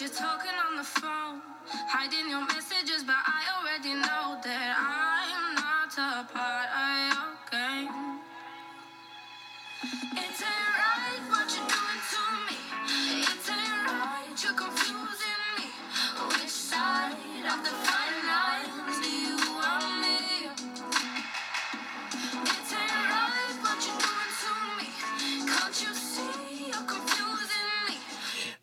[0.00, 1.40] you're talking on the phone.
[1.66, 4.87] Hiding your messages, but I already know that I'm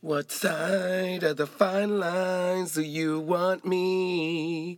[0.06, 4.78] What side of the fine lines do you want me?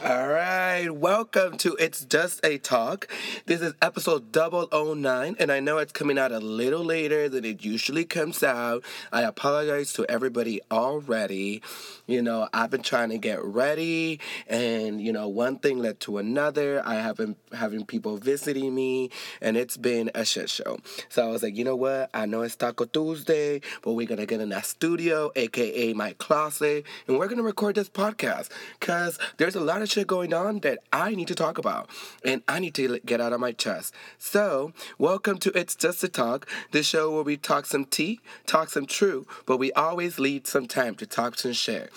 [0.00, 3.08] All right, welcome to It's Just a Talk.
[3.44, 7.62] This is episode 009, and I know it's coming out a little later than it
[7.64, 8.84] usually comes out.
[9.12, 11.62] I apologize to everybody already.
[12.06, 16.18] You know, I've been trying to get ready, and you know, one thing led to
[16.18, 16.80] another.
[16.86, 20.78] I have been having people visiting me, and it's been a shit show.
[21.08, 22.08] So I was like, you know what?
[22.14, 26.86] I know it's Taco Tuesday, but we're gonna get in that studio, aka my closet,
[27.08, 30.78] and we're gonna record this podcast because there's a lot of shit going on that
[30.92, 31.90] I need to talk about,
[32.24, 33.92] and I need to get out of my chest.
[34.16, 38.70] So, welcome to It's Just a Talk, the show where we talk some tea, talk
[38.70, 41.92] some true, but we always leave some time to talk some shit.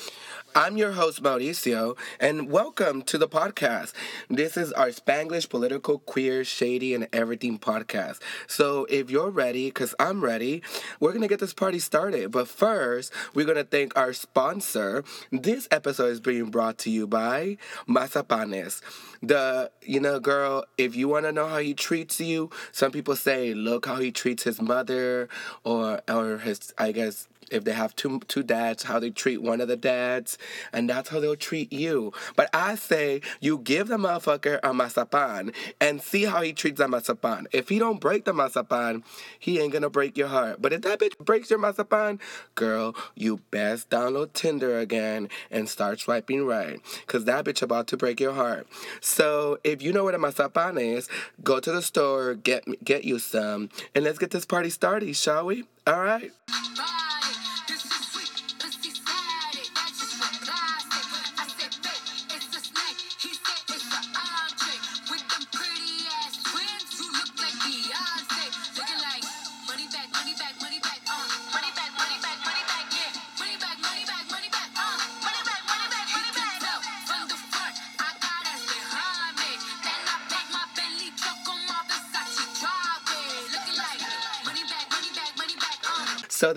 [0.57, 3.91] I'm your host, Mauricio, and welcome to the podcast.
[4.29, 8.21] This is our Spanglish, political, queer, shady, and everything podcast.
[8.47, 10.63] So if you're ready, because I'm ready,
[11.01, 12.31] we're going to get this party started.
[12.31, 15.03] But first, we're going to thank our sponsor.
[15.29, 18.79] This episode is being brought to you by Mazapanes.
[19.21, 23.17] The, you know, girl, if you want to know how he treats you, some people
[23.17, 25.27] say, look how he treats his mother,
[25.65, 29.61] or, or his, I guess, if they have two two dads, how they treat one
[29.61, 30.37] of the dads,
[30.73, 32.13] and that's how they'll treat you.
[32.35, 36.87] But I say you give the motherfucker a mazapan and see how he treats the
[36.87, 37.45] mazapan.
[37.51, 39.03] If he don't break the mazapan,
[39.39, 40.61] he ain't gonna break your heart.
[40.61, 42.19] But if that bitch breaks your mazapan,
[42.55, 47.97] girl, you best download Tinder again and start swiping right, cause that bitch about to
[47.97, 48.67] break your heart.
[49.01, 51.09] So if you know what a mazapan is,
[51.43, 55.45] go to the store, get get you some, and let's get this party started, shall
[55.45, 55.65] we?
[55.87, 56.31] All right.
[56.47, 57.14] Body,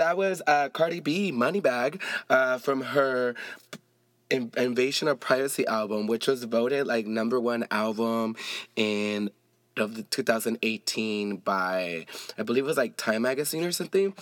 [0.09, 3.35] that was uh, Cardi B, Moneybag, uh, from her
[4.31, 8.35] In- Invasion of Privacy album, which was voted like number one album
[8.75, 9.31] in
[9.77, 14.15] of the 2018 by I believe it was like Time Magazine or something.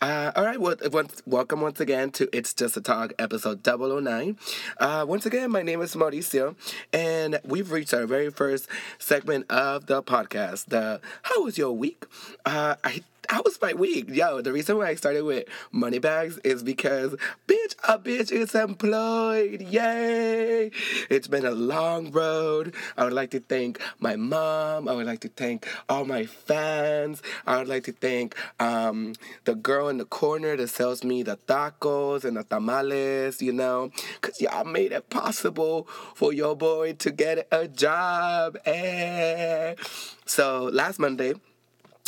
[0.00, 4.38] Uh, all right, well, once, welcome once again to It's Just a Talk episode 009.
[4.78, 6.54] Uh, once again, my name is Mauricio,
[6.92, 8.68] and we've reached our very first
[8.98, 10.66] segment of the podcast.
[10.66, 12.06] The How was your week?
[12.46, 14.08] Uh, I how was my week?
[14.08, 17.14] Yo, the reason why I started with money bags is because,
[17.46, 19.62] bitch, a bitch is employed.
[19.62, 20.70] Yay!
[21.10, 22.74] It's been a long road.
[22.96, 24.88] I would like to thank my mom.
[24.88, 27.22] I would like to thank all my fans.
[27.46, 29.14] I would like to thank um,
[29.44, 33.90] the girl in the corner that sells me the tacos and the tamales, you know,
[34.20, 38.58] because y'all made it possible for your boy to get a job.
[38.66, 39.74] Eh.
[40.26, 41.34] So last Monday,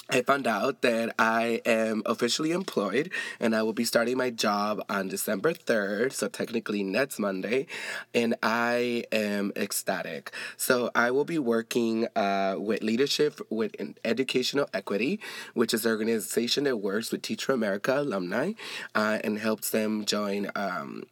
[0.08, 4.80] I found out that I am officially employed and I will be starting my job
[4.88, 7.66] on December 3rd, so technically next Monday,
[8.14, 10.32] and I am ecstatic.
[10.56, 13.74] So I will be working uh, with Leadership with
[14.04, 15.18] Educational Equity,
[15.54, 18.52] which is an organization that works with Teach For America alumni
[18.94, 20.50] uh, and helps them join.
[20.54, 21.04] Um,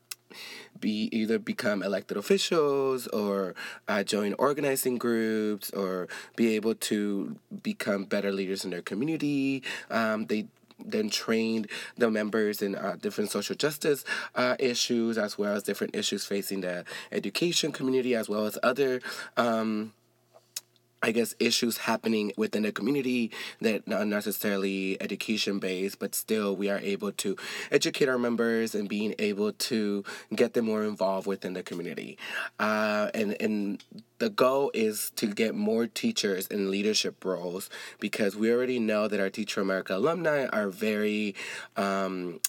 [0.80, 3.54] be either become elected officials or
[3.88, 9.62] uh, join organizing groups or be able to become better leaders in their community.
[9.90, 10.46] Um, they
[10.84, 14.04] then trained the members in uh, different social justice
[14.34, 19.00] uh, issues as well as different issues facing the education community as well as other.
[19.36, 19.92] Um,
[21.04, 23.30] I guess issues happening within the community
[23.60, 27.36] that not necessarily education based, but still we are able to
[27.70, 30.02] educate our members and being able to
[30.34, 32.16] get them more involved within the community.
[32.58, 33.84] Uh, and and
[34.18, 37.68] the goal is to get more teachers in leadership roles
[38.00, 41.34] because we already know that our Teach For America alumni are very
[41.76, 42.40] um,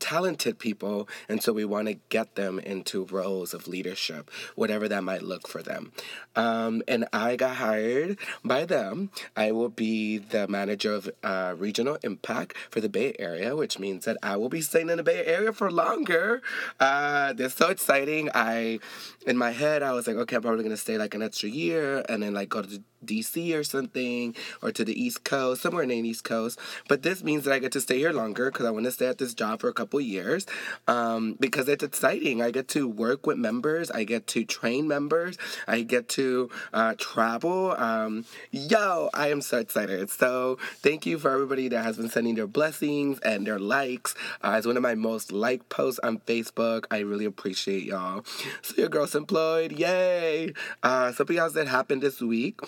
[0.00, 5.04] talented people, and so we want to get them into roles of leadership, whatever that
[5.04, 5.92] might look for them.
[6.34, 9.10] Um, and I got hired by them.
[9.36, 14.04] I will be the manager of uh, regional impact for the Bay Area, which means
[14.06, 16.42] that I will be staying in the Bay Area for longer.
[16.78, 18.30] Uh, they're so exciting.
[18.34, 18.80] I,
[19.26, 22.04] in my head, I was like, okay, I'm probably gonna stay like an extra year,
[22.08, 25.88] and then like go to DC or something, or to the East Coast, somewhere in
[25.88, 26.58] the East Coast.
[26.88, 29.06] But this means that I get to stay here longer because I want to stay
[29.06, 30.46] at this job for a couple years
[30.88, 32.42] um, because it's exciting.
[32.42, 36.94] I get to work with members, I get to train members, I get to uh,
[36.98, 37.72] travel.
[37.76, 40.10] Um, yo, I am so excited.
[40.10, 44.14] So thank you for everybody that has been sending their blessings and their likes.
[44.42, 46.84] Uh, it's one of my most liked posts on Facebook.
[46.90, 48.24] I really appreciate y'all.
[48.62, 49.72] So your girl's employed.
[49.72, 50.52] Yay!
[50.82, 52.60] Uh, something else that happened this week.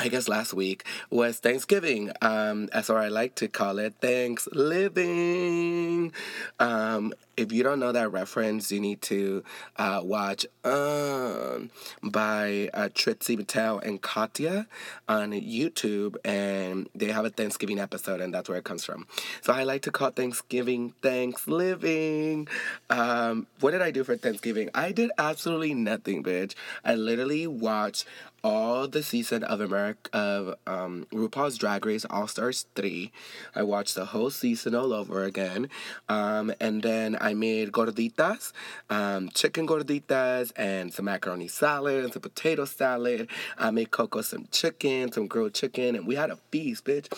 [0.00, 6.10] I guess last week was Thanksgiving, um, or I like to call it Thanks Living.
[6.58, 9.44] Um, if you don't know that reference, you need to
[9.76, 11.70] uh, watch um,
[12.02, 14.66] by uh, Trixie Mattel and Katya
[15.08, 19.06] on YouTube, and they have a Thanksgiving episode, and that's where it comes from.
[19.42, 22.48] So I like to call Thanksgiving Thanks Living.
[22.88, 24.70] Um, what did I do for Thanksgiving?
[24.74, 26.54] I did absolutely nothing, bitch.
[26.84, 28.06] I literally watched
[28.42, 33.12] all the season of America of um, RuPaul's Drag Race All Stars three.
[33.54, 35.68] I watched the whole season all over again,
[36.08, 38.52] um, and then I made gorditas,
[38.88, 43.28] um, chicken gorditas, and some macaroni salad and some potato salad.
[43.58, 47.12] I made Coco some chicken, some grilled chicken, and we had a feast, bitch.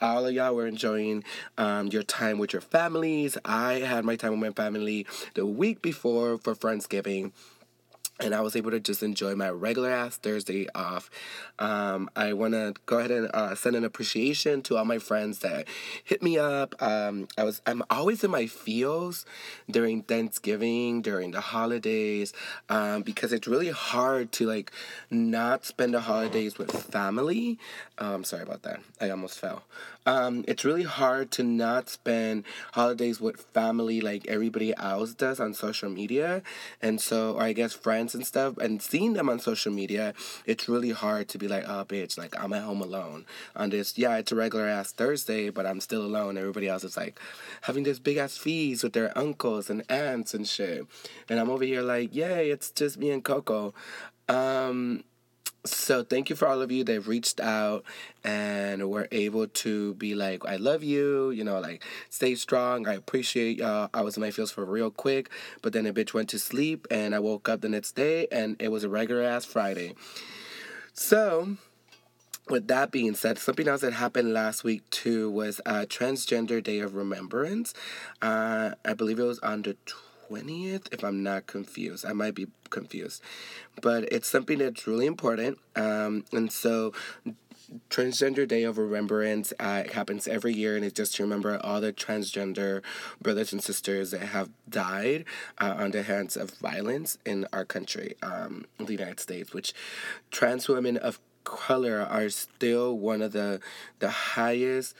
[0.00, 1.24] All of y'all were enjoying
[1.58, 3.38] um, your time with your families.
[3.44, 7.32] I had my time with my family the week before for Friendsgiving
[8.20, 11.10] and I was able to just enjoy my regular ass Thursday off.
[11.58, 15.40] Um, I want to go ahead and uh, send an appreciation to all my friends
[15.40, 15.66] that
[16.02, 16.80] hit me up.
[16.80, 19.26] Um, I was I'm always in my feels
[19.68, 22.32] during Thanksgiving, during the holidays,
[22.68, 24.70] um, because it's really hard to like
[25.10, 27.58] not spend the holidays with family.
[27.98, 28.80] Um, sorry about that.
[29.00, 29.64] I almost fell.
[30.06, 35.54] Um, it's really hard to not spend holidays with family like everybody else does on
[35.54, 36.42] social media,
[36.82, 40.14] and so or I guess friends and stuff and seeing them on social media,
[40.46, 43.24] it's really hard to be like, oh, bitch, like I'm at home alone
[43.56, 43.96] on this.
[43.96, 46.36] Yeah, it's a regular ass Thursday, but I'm still alone.
[46.36, 47.18] Everybody else is like
[47.62, 50.86] having this big ass feast with their uncles and aunts and shit.
[51.28, 53.74] And I'm over here like, yay, it's just me and Coco.
[54.28, 55.04] Um,
[55.64, 57.84] so thank you for all of you that reached out
[58.22, 62.92] and were able to be like i love you you know like stay strong i
[62.92, 65.30] appreciate y'all i was in my feels for real quick
[65.62, 68.56] but then a bitch went to sleep and i woke up the next day and
[68.60, 69.94] it was a regular ass friday
[70.92, 71.56] so
[72.48, 76.80] with that being said, something else that happened last week too was a Transgender Day
[76.80, 77.72] of Remembrance.
[78.20, 79.76] Uh, I believe it was on the
[80.34, 82.04] 20th, if I'm not confused.
[82.04, 83.22] I might be confused.
[83.80, 85.58] But it's something that's really important.
[85.76, 86.92] Um, and so
[87.90, 91.92] Transgender Day of Remembrance uh, happens every year, and it's just to remember all the
[91.92, 92.82] transgender
[93.20, 95.24] brothers and sisters that have died
[95.58, 99.72] uh, on the hands of violence in our country, um, the United States, which
[100.30, 103.60] trans women of color are still one of the
[103.98, 104.94] the highest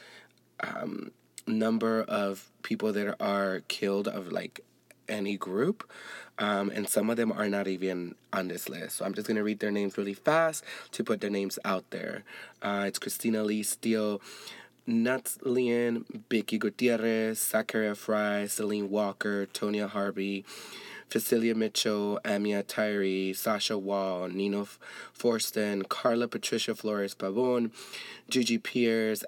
[0.59, 1.11] um,
[1.47, 4.61] number of people that are killed of like
[5.07, 5.89] any group.
[6.37, 8.97] Um, and some of them are not even on this list.
[8.97, 11.89] So I'm just going to read their names really fast to put their names out
[11.91, 12.23] there.
[12.61, 14.21] Uh, it's Christina Lee Steele,
[14.85, 20.45] Nuts Leon, Becky Gutierrez, Zachariah Fry, Celine Walker, Tonya Harvey,
[21.09, 24.67] Cecilia Mitchell, Amia Tyrae, Sasha Wall, Nino
[25.17, 27.71] Fortson, Carla Patricia Flores Pavon,
[28.29, 29.23] Gigi Pierce,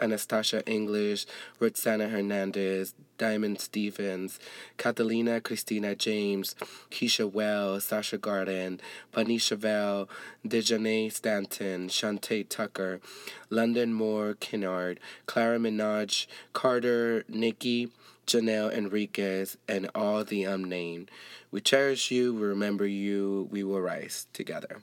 [0.00, 1.26] Anastasia English,
[1.58, 4.38] Roxana Hernandez, Diamond Stevens,
[4.76, 6.54] Catalina Christina James,
[6.90, 8.80] Keisha Wells, Sasha Garden,
[9.12, 10.08] Bunny Chevelle,
[10.46, 13.00] Dejanay Stanton, Shantae Tucker,
[13.48, 17.90] London Moore Kinnard, Clara Minaj, Carter Nikki,
[18.26, 21.10] Janelle Enriquez, and all the unnamed.
[21.50, 24.82] We cherish you, we remember you, we will rise together.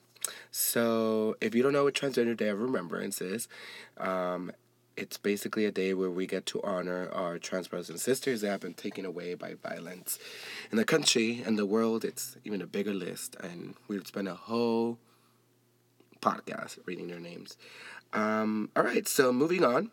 [0.51, 3.47] So, if you don't know what Transgender Day of Remembrance is,
[3.97, 4.51] um,
[4.95, 8.49] it's basically a day where we get to honor our trans brothers and sisters that
[8.49, 10.19] have been taken away by violence
[10.71, 12.05] in the country and the world.
[12.05, 14.99] It's even a bigger list, and we'd spend a whole
[16.21, 17.57] podcast reading their names.
[18.13, 19.91] Um, all right, so moving on.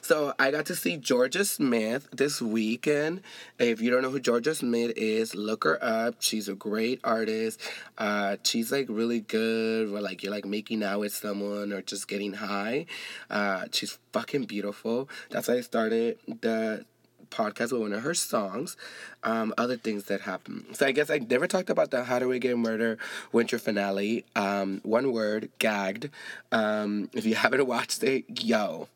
[0.00, 3.22] So I got to see Jorja Smith this weekend.
[3.58, 6.16] If you don't know who Jorja Smith is, look her up.
[6.20, 7.60] She's a great artist.
[7.98, 9.90] Uh, she's like really good.
[9.90, 12.86] Where like you're like making out with someone or just getting high.
[13.30, 15.08] Uh, she's fucking beautiful.
[15.30, 16.84] That's why I started the
[17.30, 18.76] podcast with one of her songs,
[19.24, 20.64] um, other things that happened.
[20.72, 22.98] So I guess I never talked about the How Do We Get Murder
[23.32, 24.24] winter finale.
[24.34, 26.10] Um, one word, gagged.
[26.52, 28.88] Um, if you haven't watched it, yo,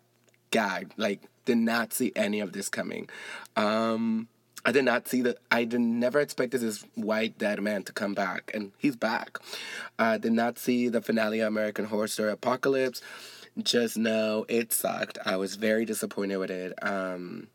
[0.51, 0.95] gagged.
[0.97, 3.09] Like, did not see any of this coming.
[3.57, 4.29] Um,
[4.65, 5.39] I did not see that.
[5.51, 9.39] I did never expected this white dead man to come back, and he's back.
[9.99, 13.01] I did not see the finale of American Horror Story Apocalypse.
[13.61, 15.19] Just know it sucked.
[15.25, 16.73] I was very disappointed with it.
[16.83, 17.49] Um,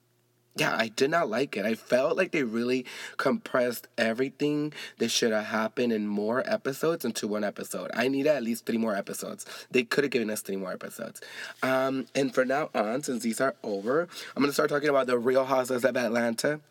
[0.58, 1.66] yeah, I did not like it.
[1.66, 2.86] I felt like they really
[3.18, 7.92] compressed everything that should have happened in more episodes into one episode.
[7.94, 9.46] I needed at least three more episodes.
[9.70, 11.20] They could have given us three more episodes.
[11.62, 15.18] Um, and for now on, since these are over, I'm gonna start talking about the
[15.18, 16.62] Real Housewives of Atlanta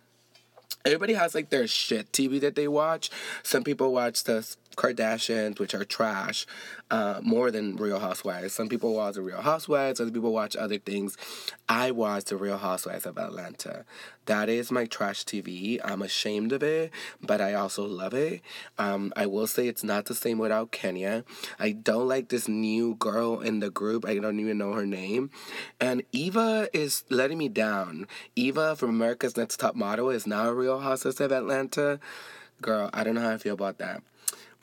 [0.84, 3.10] everybody has like their shit TV that they watch.
[3.42, 6.46] Some people watch the Kardashians, which are trash,
[6.90, 8.52] uh, more than Real Housewives.
[8.52, 11.16] Some people watch the Real Housewives, other people watch other things.
[11.68, 13.84] I watch the Real Housewives of Atlanta.
[14.26, 15.78] That is my trash TV.
[15.84, 16.90] I'm ashamed of it,
[17.20, 18.40] but I also love it.
[18.78, 21.24] Um, I will say it's not the same without Kenya.
[21.58, 24.06] I don't like this new girl in the group.
[24.06, 25.30] I don't even know her name.
[25.80, 28.06] And Eva is letting me down.
[28.34, 32.00] Eva from America's Next Top Model is now a Real Housewives of Atlanta.
[32.62, 34.02] Girl, I don't know how I feel about that.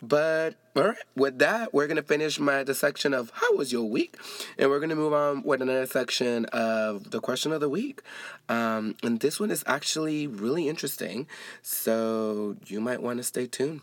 [0.01, 3.83] But all right, with that, we're gonna finish my the section of how was your
[3.83, 4.17] week,
[4.57, 8.01] and we're gonna move on with another section of the question of the week.
[8.49, 11.27] Um, and this one is actually really interesting,
[11.61, 13.81] so you might want to stay tuned.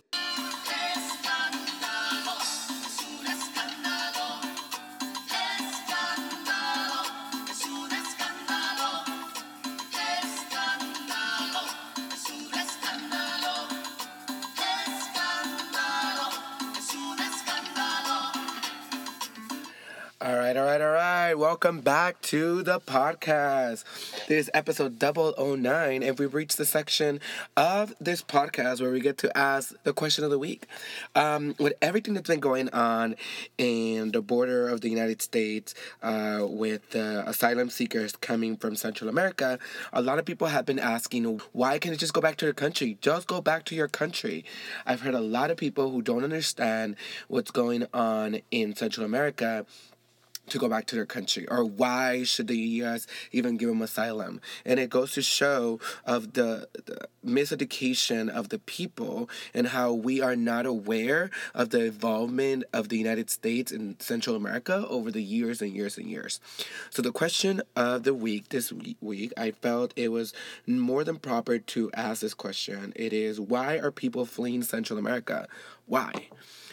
[20.28, 21.34] All right, all right, all right.
[21.34, 23.84] Welcome back to the podcast.
[24.26, 27.20] This is episode 009, and we've reached the section
[27.56, 30.66] of this podcast where we get to ask the question of the week.
[31.14, 33.16] Um, with everything that's been going on
[33.56, 39.08] in the border of the United States, uh, with uh, asylum seekers coming from Central
[39.08, 39.58] America,
[39.94, 42.52] a lot of people have been asking, why can't it just go back to their
[42.52, 42.98] country?
[43.00, 44.44] Just go back to your country.
[44.84, 46.96] I've heard a lot of people who don't understand
[47.28, 49.64] what's going on in Central America
[50.48, 51.46] to go back to their country?
[51.48, 54.40] Or why should the US even give them asylum?
[54.64, 60.20] And it goes to show of the, the, miseducation of the people and how we
[60.20, 65.22] are not aware of the involvement of the United States in Central America over the
[65.22, 66.40] years and years and years.
[66.90, 70.32] So the question of the week this week I felt it was
[70.66, 72.92] more than proper to ask this question.
[72.96, 75.48] It is why are people fleeing Central America?
[75.86, 76.28] Why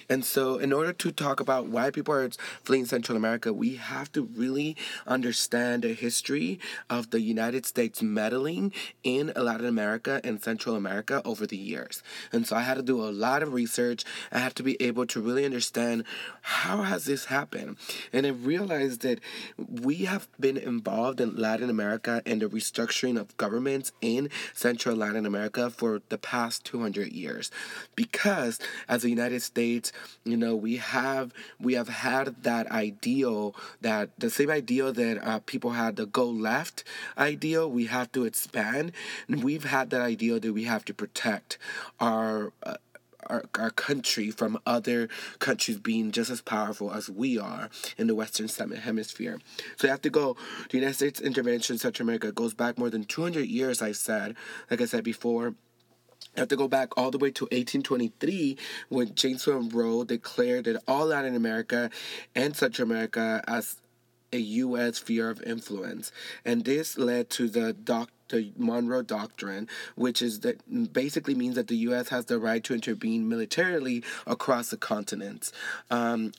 [0.10, 2.30] and so, in order to talk about why people are
[2.64, 4.76] fleeing Central America, we have to really
[5.08, 6.60] understand the history
[6.90, 8.72] of the United States meddling
[9.04, 12.04] in Latin America and Central America over the years.
[12.32, 14.04] And so, I had to do a lot of research.
[14.32, 16.04] I had to be able to really understand
[16.42, 17.78] how has this happened.
[18.14, 19.20] And I realized that
[19.58, 25.26] we have been involved in Latin America and the restructuring of governments in Central Latin
[25.26, 27.50] America for the past 200 years.
[27.96, 29.92] Because as the United States,
[30.24, 35.40] you know we have we have had that ideal that the same ideal that uh,
[35.46, 36.84] people had the go left
[37.18, 38.92] ideal we have to expand
[39.28, 41.58] and we've had that ideal that we have to protect
[42.00, 42.76] our uh,
[43.28, 45.10] our, our country from other
[45.40, 49.40] countries being just as powerful as we are in the Western Hemisphere.
[49.78, 50.36] So you have to go,
[50.70, 54.36] the United States intervention in Central America goes back more than 200 years, I said,
[54.70, 55.56] like I said before.
[56.36, 58.58] I have to go back all the way to 1823
[58.90, 61.90] when James Monroe declared that all Latin America
[62.36, 63.78] and Central America as
[64.34, 64.98] a U.S.
[64.98, 66.12] sphere of influence.
[66.44, 70.60] And this led to the doc- the Monroe Doctrine, which is that
[70.92, 72.10] basically means that the U.S.
[72.10, 75.52] has the right to intervene militarily across the continents.
[75.92, 76.32] Um,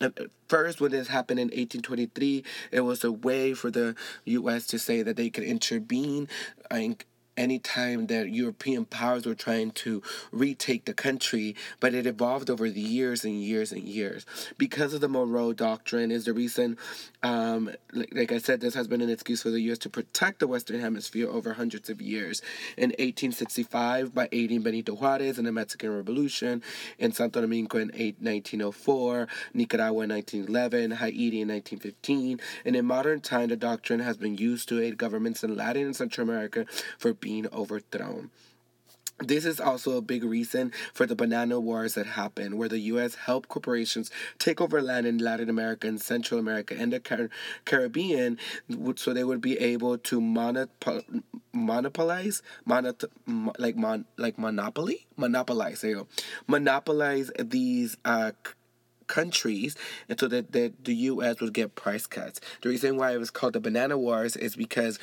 [0.49, 4.67] first, when this happened in 1823, it was a way for the U.S.
[4.67, 6.29] to say that they could intervene.
[6.73, 6.97] in
[7.37, 10.03] anytime that European powers were trying to
[10.33, 14.27] retake the country, but it evolved over the years and years and years.
[14.59, 16.77] Because of the Monroe Doctrine is the reason,
[17.23, 19.79] um, like, like, I said, this has been an excuse for the U.S.
[19.79, 22.43] to protect the Western Hemisphere over hundreds of years.
[22.77, 26.63] In 1865, by aiding Benito Juarez in the Mexican Revolution,
[26.99, 33.49] in Santo Domingo in 1904, Nicaragua in 1911, Haiti in 1915, and in modern time,
[33.49, 36.67] the doctrine has been used to aid governments in Latin and Central America
[36.99, 38.31] for being overthrown.
[39.19, 43.15] This is also a big reason for the banana wars that happened, where the U.S.
[43.15, 47.31] helped corporations take over land in Latin America and Central America and the Car-
[47.65, 48.39] Caribbean,
[48.97, 53.11] so they would be able to monop- monopolize, monot-
[53.59, 55.81] like mon- like monopoly, monopolize.
[55.81, 56.09] There you go,
[56.47, 58.33] monopolize these uh,
[59.07, 59.77] countries
[60.09, 62.41] and so that, that the US would get price cuts.
[62.63, 64.99] The reason why it was called the banana wars is because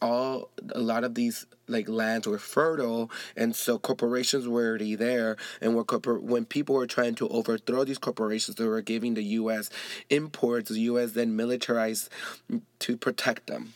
[0.00, 5.36] all a lot of these like lands were fertile and so corporations were already there
[5.60, 9.22] and when, corpor- when people were trying to overthrow these corporations they were giving the
[9.22, 9.70] US
[10.10, 12.08] imports the US then militarized
[12.78, 13.74] to protect them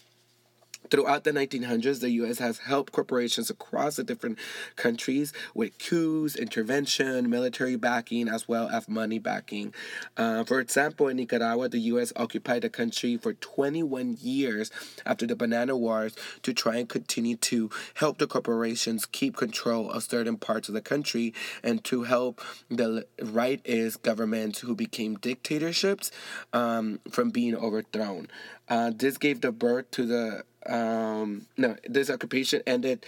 [0.93, 2.39] Throughout the 1900s, the U.S.
[2.39, 4.39] has helped corporations across the different
[4.77, 9.73] countries with coups, intervention, military backing, as well as money backing.
[10.19, 12.13] Uh, for example, in Nicaragua, the U.S.
[12.15, 14.71] occupied the country for 21 years
[15.07, 20.03] after the Banana Wars to try and continue to help the corporations keep control of
[20.03, 21.33] certain parts of the country
[21.63, 26.11] and to help the rightist governments who became dictatorships
[26.53, 28.29] um, from being overthrown.
[28.69, 33.05] Uh, this gave the birth to the um, no, this occupation ended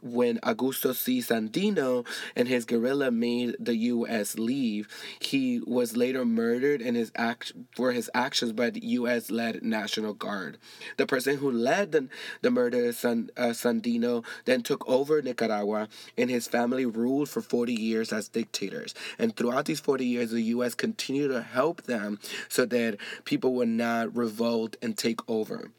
[0.00, 1.20] when Augusto C.
[1.20, 4.38] Sandino and his guerrilla made the U.S.
[4.38, 4.88] leave.
[5.20, 10.58] He was later murdered in his act for his actions by the U.S.-led National Guard.
[10.96, 12.08] The person who led the,
[12.42, 17.74] the murder, San, uh, Sandino, then took over Nicaragua, and his family ruled for 40
[17.74, 18.94] years as dictators.
[19.18, 20.74] And throughout these 40 years, the U.S.
[20.74, 25.70] continued to help them so that people would not revolt and take over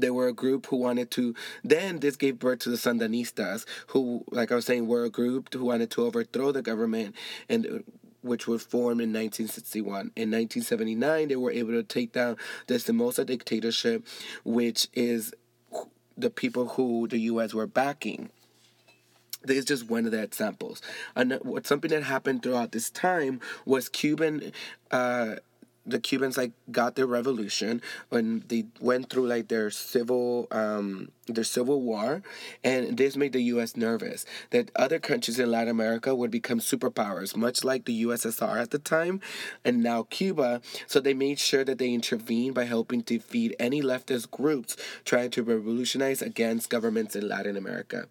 [0.00, 4.24] they were a group who wanted to then this gave birth to the sandinistas who
[4.30, 7.14] like i was saying were a group who wanted to overthrow the government
[7.48, 7.78] and uh,
[8.22, 12.36] which was formed in 1961 in 1979 they were able to take down
[12.66, 14.04] the somoza dictatorship
[14.44, 15.34] which is
[16.16, 18.30] the people who the us were backing
[19.44, 20.82] this is just one of the examples.
[21.14, 24.52] And what something that happened throughout this time was Cuban
[24.90, 25.36] uh,
[25.88, 27.80] the Cubans like got their revolution
[28.10, 32.22] when they went through like their civil um, their civil war,
[32.64, 33.76] and this made the U.S.
[33.76, 38.70] nervous that other countries in Latin America would become superpowers, much like the USSR at
[38.70, 39.20] the time,
[39.64, 40.60] and now Cuba.
[40.86, 45.42] So they made sure that they intervened by helping defeat any leftist groups trying to
[45.42, 48.06] revolutionize against governments in Latin America.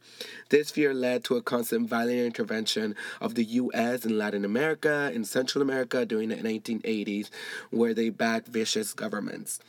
[0.49, 4.05] This fear led to a constant violent intervention of the U.S.
[4.05, 7.29] in Latin America in Central America during the 1980s,
[7.69, 9.59] where they backed vicious governments.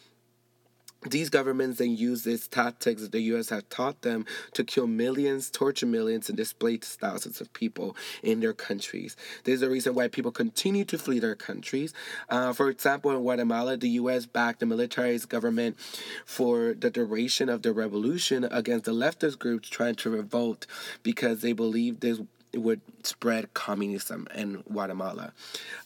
[1.07, 3.51] These governments then use these tactics that the U.S.
[3.51, 8.53] has taught them to kill millions, torture millions, and displace thousands of people in their
[8.53, 9.15] countries.
[9.45, 11.95] This is the reason why people continue to flee their countries.
[12.29, 14.27] Uh, for example, in Guatemala, the U.S.
[14.27, 15.79] backed the militarized government
[16.27, 20.67] for the duration of the revolution against the leftist groups trying to revolt
[21.05, 22.21] because they believed this
[22.55, 25.33] would spread communism in Guatemala.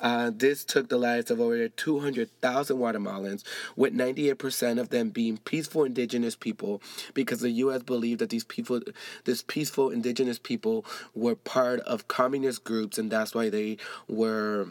[0.00, 3.42] Uh, this took the lives of over 200,000 Guatemalans,
[3.76, 6.82] with 98% of them being peaceful indigenous people,
[7.14, 7.82] because the U.S.
[7.82, 8.80] believed that these people,
[9.24, 13.76] this peaceful indigenous people, were part of communist groups, and that's why they
[14.08, 14.68] were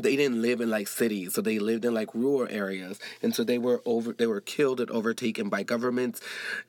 [0.00, 3.44] they didn't live in like cities so they lived in like rural areas and so
[3.44, 6.20] they were over they were killed and overtaken by governments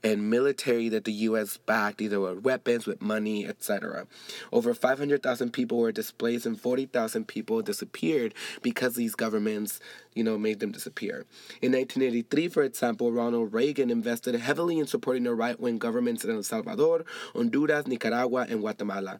[0.03, 4.07] and military that the US backed either with weapons with money etc
[4.51, 9.79] over 500,000 people were displaced and 40,000 people disappeared because these governments
[10.19, 11.25] you know, made them disappear.
[11.61, 16.31] In 1983, for example, Ronald Reagan invested heavily in supporting the right wing governments in
[16.31, 19.19] El Salvador, Honduras, Nicaragua, and Guatemala.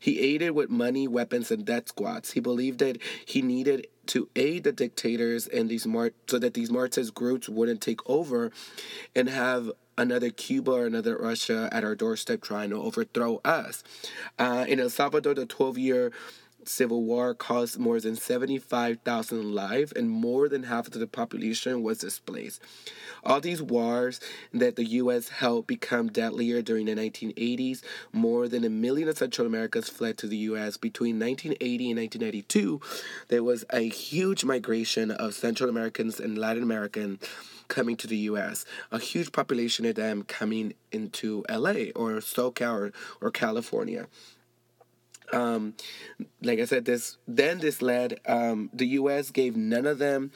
[0.00, 2.32] He aided with money, weapons, and death squads.
[2.32, 5.86] He believed that he needed to aid the dictators and these
[6.26, 8.52] so that these Marxist groups wouldn't take over
[9.16, 13.82] and have another Cuba or another Russia at our doorstep trying to overthrow us.
[14.38, 16.12] Uh, in El Salvador, the 12 year
[16.68, 21.98] civil war caused more than 75,000 lives and more than half of the population was
[21.98, 22.60] displaced.
[23.24, 24.20] All these wars
[24.52, 25.28] that the U.S.
[25.28, 30.26] helped become deadlier during the 1980s, more than a million of Central Americans fled to
[30.26, 30.76] the U.S.
[30.76, 32.80] Between 1980 and 1992,
[33.28, 37.18] there was a huge migration of Central Americans and Latin Americans
[37.68, 38.64] coming to the U.S.
[38.90, 41.92] A huge population of them coming into L.A.
[41.92, 44.06] or SoCal or, or California
[45.32, 45.74] um,
[46.42, 49.30] like I said, this then this led um, the U.S.
[49.30, 50.32] gave none of them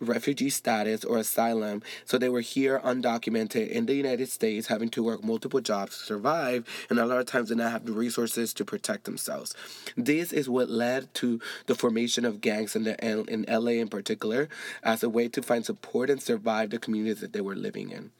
[0.00, 5.02] refugee status or asylum, so they were here undocumented in the United States, having to
[5.02, 8.52] work multiple jobs to survive, and a lot of times did not have the resources
[8.54, 9.54] to protect themselves.
[9.96, 14.48] This is what led to the formation of gangs in the in LA in particular,
[14.82, 18.10] as a way to find support and survive the communities that they were living in.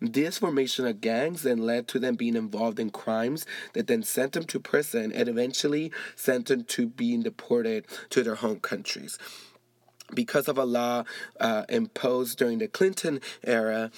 [0.00, 4.32] This formation of gangs then led to them being involved in crimes that then sent
[4.32, 9.18] them to prison and eventually sent them to being deported to their home countries
[10.14, 11.04] because of a law
[11.38, 13.90] uh, imposed during the Clinton era,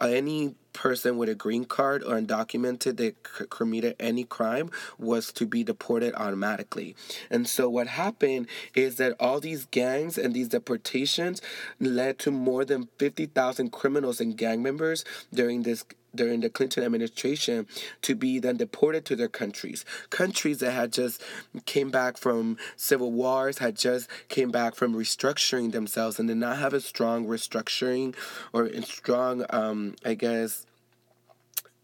[0.00, 5.62] any person with a green card or undocumented that committed any crime was to be
[5.62, 6.94] deported automatically.
[7.30, 11.40] And so what happened is that all these gangs and these deportations
[11.80, 17.66] led to more than 50,000 criminals and gang members during this during the Clinton administration
[18.02, 19.84] to be then deported to their countries.
[20.10, 21.22] Countries that had just
[21.64, 26.58] came back from civil wars, had just came back from restructuring themselves and did not
[26.58, 28.14] have a strong restructuring
[28.52, 30.66] or a strong, um, I guess,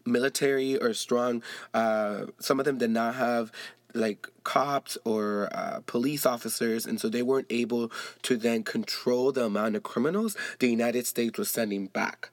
[0.05, 1.43] military or strong.
[1.73, 3.51] Uh, some of them did not have
[3.93, 7.91] like cops or uh, police officers, and so they weren't able
[8.23, 12.29] to then control the amount of criminals the United States was sending back.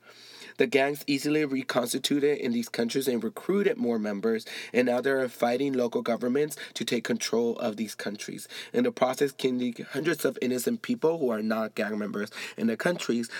[0.58, 5.72] The gangs easily reconstituted in these countries and recruited more members, and now they're fighting
[5.72, 8.46] local governments to take control of these countries.
[8.72, 12.76] In the process, killing hundreds of innocent people who are not gang members in the
[12.76, 13.30] countries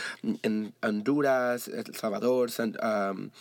[0.42, 2.48] in Honduras, El Salvador,
[2.80, 3.32] um,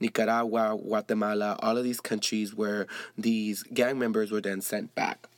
[0.00, 2.86] Nicaragua, Guatemala, all of these countries where
[3.18, 5.28] these gang members were then sent back.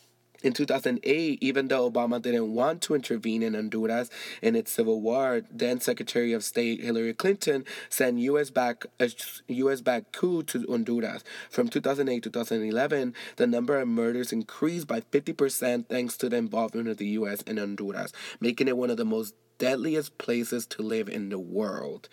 [0.42, 4.10] In 2008, even though Obama didn't want to intervene in Honduras
[4.42, 8.50] in its civil war, then Secretary of State Hillary Clinton sent U.S.
[8.50, 9.08] back uh,
[9.48, 9.80] a U.S.
[9.80, 11.24] back coup to Honduras.
[11.50, 16.88] From 2008 to 2011, the number of murders increased by 50% thanks to the involvement
[16.88, 17.42] of the U.S.
[17.42, 22.08] in Honduras, making it one of the most deadliest places to live in the world.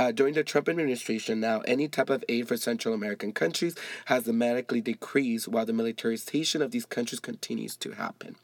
[0.00, 3.74] Uh, during the Trump administration, now any type of aid for Central American countries
[4.06, 8.34] has dramatically decreased while the militarization of these countries continues to happen.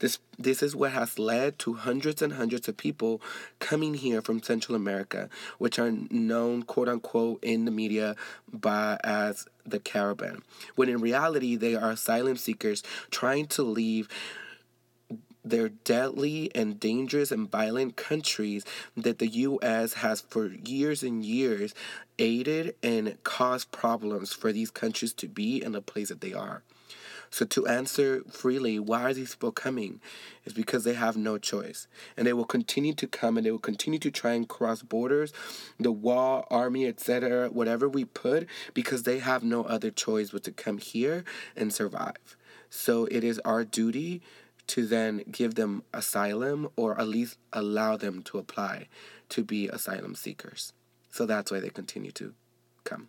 [0.00, 3.22] This, this is what has led to hundreds and hundreds of people
[3.60, 8.16] coming here from Central America, which are known, quote unquote, in the media
[8.52, 10.42] by as the Caribbean,
[10.74, 14.08] when in reality they are asylum seekers trying to leave
[15.44, 18.64] their deadly and dangerous and violent countries
[18.96, 19.94] that the U.S.
[19.94, 21.74] has for years and years
[22.18, 26.62] aided and caused problems for these countries to be in the place that they are.
[27.32, 30.02] So, to answer freely, why are these people coming?
[30.44, 31.86] Is because they have no choice.
[32.14, 35.32] And they will continue to come and they will continue to try and cross borders,
[35.80, 40.52] the wall, army, etc., whatever we put, because they have no other choice but to
[40.52, 41.24] come here
[41.56, 42.36] and survive.
[42.68, 44.20] So, it is our duty
[44.68, 48.88] to then give them asylum or at least allow them to apply
[49.28, 50.72] to be asylum seekers.
[51.10, 52.34] So that's why they continue to
[52.84, 53.08] come.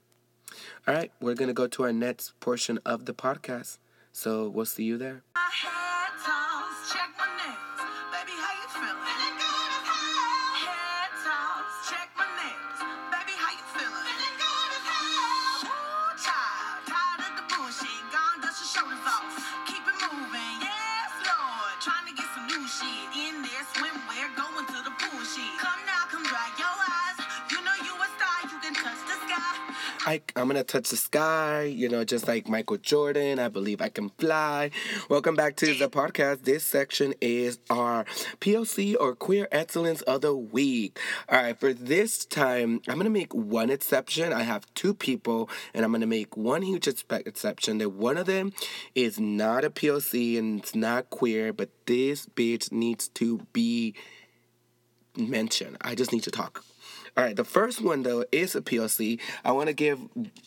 [0.88, 3.78] All right, we're going to go to our next portion of the podcast.
[4.12, 5.24] So we'll see you there.
[30.06, 33.40] I, I'm gonna touch the sky, you know, just like Michael Jordan.
[33.40, 34.70] I believe I can fly.
[35.08, 36.44] Welcome back to the podcast.
[36.44, 38.04] This section is our
[38.42, 41.00] POC or Queer Excellence of the Week.
[41.30, 44.34] All right, for this time, I'm gonna make one exception.
[44.34, 47.78] I have two people, and I'm gonna make one huge exception.
[47.78, 48.52] That one of them
[48.96, 53.96] is not a POC and it's not queer, but this bitch needs to be
[55.16, 55.78] mentioned.
[55.80, 56.66] I just need to talk
[57.16, 59.20] all right, the first one though is a POC.
[59.46, 60.00] I want to give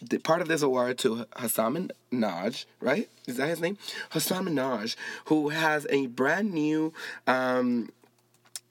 [0.02, 3.08] the, part of this award to Hasan Minhaj, right?
[3.26, 3.78] Is that his name?
[4.10, 6.92] Hasan Minhaj, who has a brand new
[7.26, 7.90] um,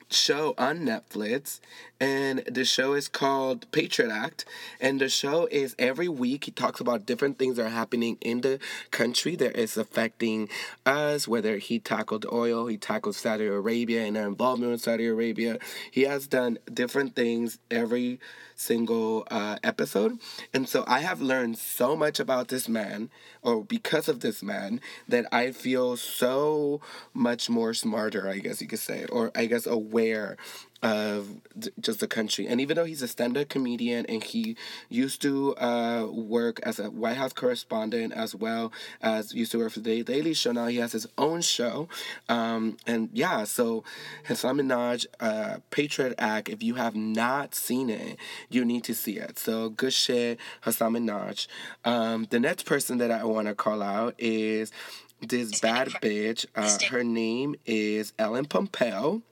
[0.09, 1.59] show on Netflix,
[1.99, 4.45] and the show is called Patriot Act.
[4.79, 8.41] And the show is every week he talks about different things that are happening in
[8.41, 8.59] the
[8.91, 10.49] country that is affecting
[10.85, 11.27] us.
[11.27, 15.57] Whether he tackled oil, he tackled Saudi Arabia and our involvement with Saudi Arabia.
[15.89, 18.19] He has done different things every
[18.55, 20.19] single uh, episode.
[20.53, 23.09] And so I have learned so much about this man,
[23.41, 26.81] or because of this man, that I feel so
[27.13, 30.37] much more smarter, I guess you could say, or I guess aware
[30.85, 31.41] of
[31.79, 32.45] just the country.
[32.45, 34.55] And even though he's a stand up comedian and he
[34.87, 38.71] used to uh, work as a White House correspondent as well
[39.01, 41.89] as used to work for the Daily Show, now he has his own show.
[42.29, 43.83] Um, and yeah, so
[44.25, 48.17] Hasan Minhaj, uh, Patriot Act, if you have not seen it,
[48.49, 49.39] you need to see it.
[49.39, 51.47] So good shit, Hasan Minhaj.
[51.83, 54.71] Um, the next person that I want to call out is
[55.19, 56.45] this bad bitch.
[56.55, 59.23] Uh, her name is Ellen Pompeo.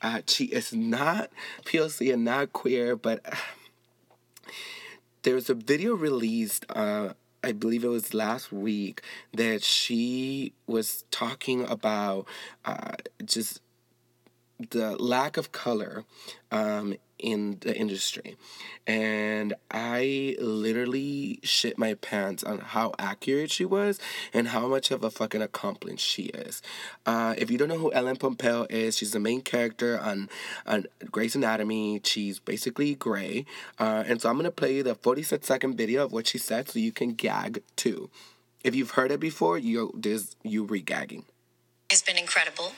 [0.00, 1.30] Uh, she is not
[1.64, 3.24] POC and not queer, but
[5.22, 7.10] there's a video released uh,
[7.44, 12.26] I believe it was last week that she was talking about
[12.64, 12.92] uh,
[13.24, 13.60] just
[14.70, 16.04] the lack of color
[16.52, 18.36] um, in the industry.
[18.86, 24.00] And I literally shit my pants on how accurate she was
[24.34, 26.60] and how much of a fucking accomplice she is.
[27.06, 30.28] Uh, if you don't know who Ellen Pompeo is, she's the main character on,
[30.66, 32.00] on Grey's Anatomy.
[32.04, 33.46] She's basically gray.
[33.78, 36.38] Uh, and so I'm going to play you the 46 second video of what she
[36.38, 38.10] said so you can gag too.
[38.64, 41.24] If you've heard it before, you there's you re-gagging.
[41.90, 42.72] It's been incredible,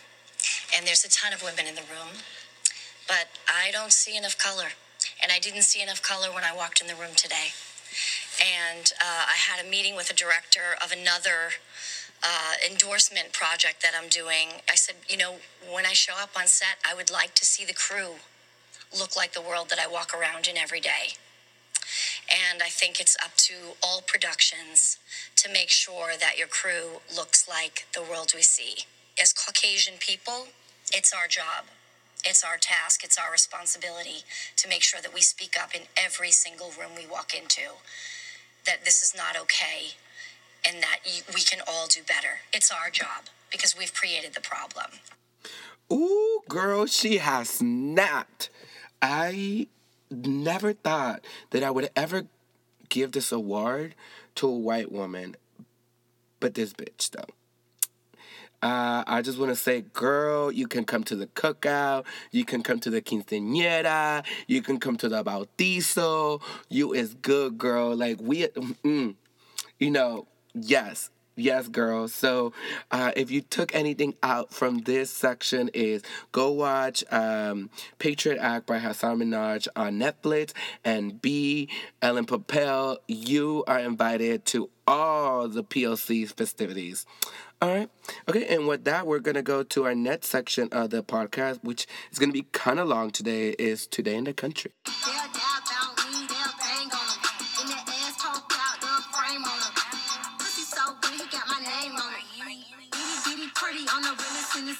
[0.74, 2.08] and there's a ton of women in the room
[3.06, 4.72] but I don't see enough color.
[5.22, 7.52] And I didn't see enough color when I walked in the room today.
[8.40, 11.60] And uh, I had a meeting with a director of another
[12.22, 14.62] uh, endorsement project that I'm doing.
[14.68, 15.36] I said, you know,
[15.70, 18.16] when I show up on set, I would like to see the crew
[18.96, 21.14] look like the world that I walk around in every day.
[22.30, 24.98] And I think it's up to all productions
[25.36, 28.86] to make sure that your crew looks like the world we see.
[29.20, 30.48] As Caucasian people,
[30.92, 31.66] it's our job
[32.24, 34.24] it's our task, it's our responsibility
[34.56, 37.62] to make sure that we speak up in every single room we walk into
[38.66, 39.94] that this is not okay
[40.66, 41.00] and that
[41.34, 42.40] we can all do better.
[42.52, 44.86] It's our job because we've created the problem.
[45.92, 48.48] Ooh, girl, she has snapped.
[49.02, 49.68] I
[50.10, 52.24] never thought that I would ever
[52.88, 53.94] give this award
[54.36, 55.36] to a white woman,
[56.40, 57.26] but this bitch, though.
[58.64, 62.06] Uh, I just want to say, girl, you can come to the cookout.
[62.30, 64.24] You can come to the quinceañera.
[64.46, 66.40] You can come to the bautizo.
[66.70, 67.94] You is good, girl.
[67.94, 69.16] Like, we, mm,
[69.78, 72.06] you know, yes, Yes, girl.
[72.06, 72.52] So,
[72.92, 78.66] uh, if you took anything out from this section, is go watch um, Patriot Act
[78.66, 80.52] by Hasan Minhaj on Netflix,
[80.84, 81.68] and B
[82.00, 82.98] Ellen Pompeo.
[83.08, 87.04] You are invited to all the PLC's festivities.
[87.62, 87.88] All right.
[88.28, 88.46] Okay.
[88.46, 91.86] And with that, we're going to go to our next section of the podcast, which
[92.12, 94.72] is going to be kind of long today, is Today in the Country.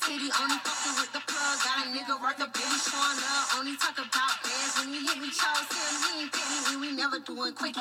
[0.05, 1.57] city, only fucking with the plug.
[1.65, 3.57] Got a nigga worth a billy showing up.
[3.59, 5.93] Only talk about bands when he hit me, chose him.
[6.05, 7.81] He ain't petty, and we never doing quickie.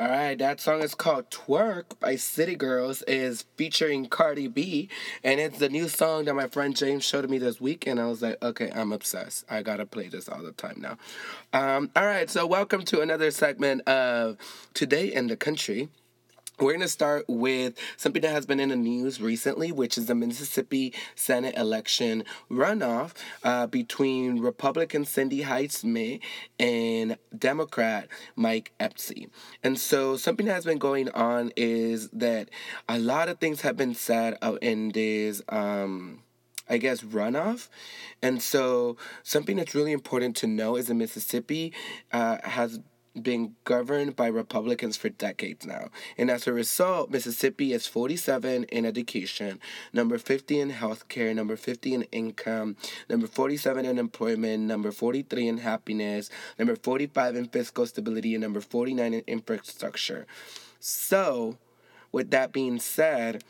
[0.00, 4.88] All right, that song is called Twerk by City Girls is featuring Cardi B
[5.22, 8.06] and it's the new song that my friend James showed me this week and I
[8.06, 9.44] was like, "Okay, I'm obsessed.
[9.50, 10.96] I got to play this all the time now."
[11.52, 14.38] Um, all right, so welcome to another segment of
[14.72, 15.90] Today in the Country.
[16.60, 20.06] We're going to start with something that has been in the news recently, which is
[20.06, 26.20] the Mississippi Senate election runoff uh, between Republican Cindy Hyde-Smith
[26.58, 29.28] and Democrat Mike Espy.
[29.64, 32.50] And so, something that has been going on is that
[32.90, 35.40] a lot of things have been said in this.
[35.48, 36.24] Um,
[36.72, 37.66] I guess, runoff.
[38.22, 41.72] And so, something that's really important to know is that Mississippi
[42.12, 42.78] uh, has
[43.20, 45.88] been governed by Republicans for decades now.
[46.16, 49.58] And as a result, Mississippi is 47 in education,
[49.92, 52.76] number 50 in healthcare, number 50 in income,
[53.08, 58.60] number 47 in employment, number 43 in happiness, number 45 in fiscal stability, and number
[58.60, 60.26] 49 in infrastructure.
[60.78, 61.58] So,
[62.12, 63.44] with that being said,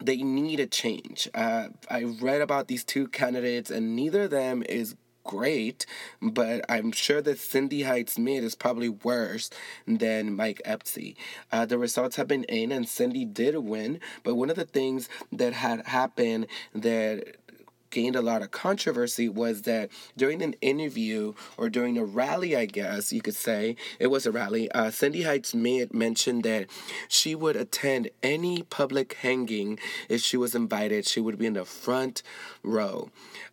[0.00, 1.28] they need a change.
[1.34, 4.94] Uh, I read about these two candidates, and neither of them is
[5.28, 5.84] great,
[6.22, 9.50] but I'm sure that Cindy Hyde-Smith is probably worse
[9.86, 11.16] than Mike Espy.
[11.52, 15.06] Uh, the results have been in, and Cindy did win, but one of the things
[15.30, 17.36] that had happened that
[17.90, 22.66] gained a lot of controversy was that during an interview or during a rally, I
[22.66, 24.70] guess you could say it was a rally.
[24.72, 26.66] Uh, Cindy Hyde-Smith mentioned that
[27.08, 31.06] she would attend any public hanging if she was invited.
[31.06, 32.22] She would be in the front
[32.62, 33.10] row.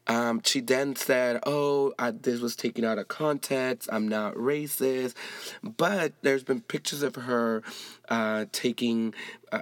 [0.07, 3.89] Um, she then said, "Oh, I, this was taken out of context.
[3.91, 5.15] I'm not racist,"
[5.63, 7.63] but there's been pictures of her
[8.09, 9.15] uh, taking.
[9.51, 9.61] Uh,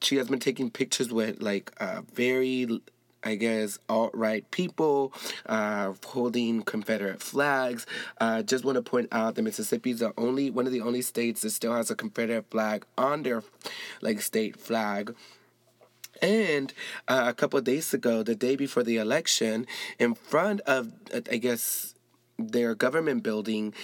[0.00, 2.80] she has been taking pictures with like uh, very
[3.24, 5.12] I guess, alt right people
[5.46, 7.86] uh, holding Confederate flags.
[8.20, 11.02] Uh, just want to point out that Mississippi is the only one of the only
[11.02, 13.42] states that still has a Confederate flag on their
[14.00, 15.14] like state flag.
[16.22, 16.72] And
[17.08, 19.66] uh, a couple days ago, the day before the election,
[19.98, 20.92] in front of,
[21.30, 21.94] I guess,
[22.38, 23.74] their government building,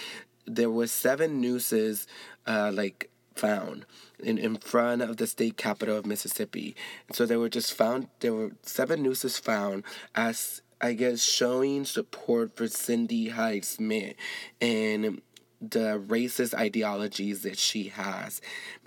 [0.45, 2.07] there were seven nooses,
[2.47, 3.85] uh, like found
[4.23, 6.75] in, in front of the state capital of Mississippi.
[7.11, 9.83] So they were just found, there were seven nooses found
[10.15, 14.15] as I guess, showing support for Cindy Hyde Smith
[14.59, 15.21] and
[15.61, 18.41] the racist ideologies that she has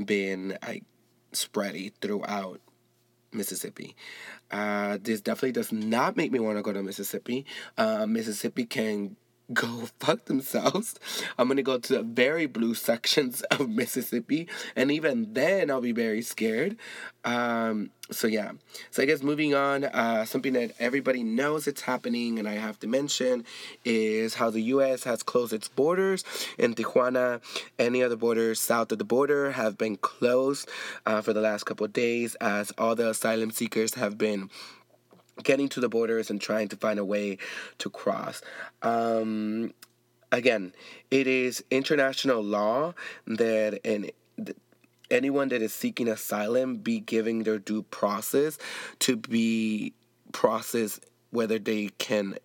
[0.05, 0.83] been like
[1.33, 2.61] spreading throughout
[3.33, 3.95] Mississippi.
[4.51, 7.47] Uh, this definitely does not make me want to go to Mississippi.
[7.79, 9.17] Uh, Mississippi can
[9.53, 10.95] go fuck themselves.
[11.39, 15.93] I'm gonna go to the very blue sections of Mississippi, and even then I'll be
[15.93, 16.77] very scared.
[17.25, 18.53] Um, so yeah.
[18.91, 22.79] So I guess moving on, uh, something that everybody knows it's happening, and I have
[22.81, 23.45] to mention
[23.85, 25.05] is how the U.S.
[25.05, 26.25] has closed its borders
[26.59, 27.41] in Tijuana.
[27.79, 30.69] Any other borders south of the border have been closed
[31.07, 34.51] uh, for the last couple days, as all the asylum seekers have been
[35.43, 37.39] getting to the borders and trying to find a way
[37.79, 38.41] to cross.
[38.83, 39.75] Um,
[40.31, 40.73] again,
[41.11, 42.95] it is international law
[43.27, 44.11] that an
[45.11, 48.59] anyone that is seeking asylum be giving their due process
[48.99, 49.93] to be
[50.33, 52.37] processed whether they can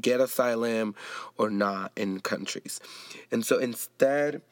[0.00, 0.94] get asylum
[1.36, 2.80] or not in countries.
[3.30, 4.42] And so instead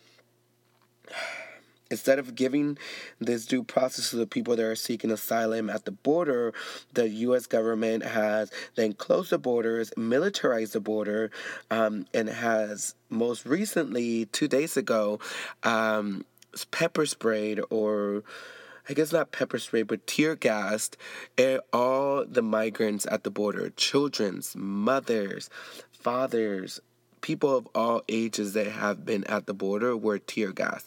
[1.90, 2.78] Instead of giving
[3.20, 6.52] this due process to the people that are seeking asylum at the border,
[6.94, 7.46] the U.S.
[7.46, 11.30] government has then closed the borders, militarized the border,
[11.70, 15.20] um, and has most recently, two days ago,
[15.62, 16.24] um,
[16.70, 18.22] pepper sprayed or
[18.88, 20.96] I guess not pepper spray, but tear gassed
[21.72, 25.50] all the migrants at the border children's, mothers,
[25.90, 26.80] fathers,
[27.26, 30.86] people of all ages that have been at the border were tear gassed.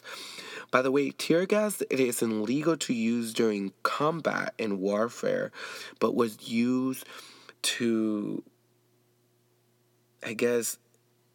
[0.70, 5.52] By the way, tear gas it is illegal to use during combat and warfare,
[5.98, 7.04] but was used
[7.76, 8.42] to
[10.24, 10.78] I guess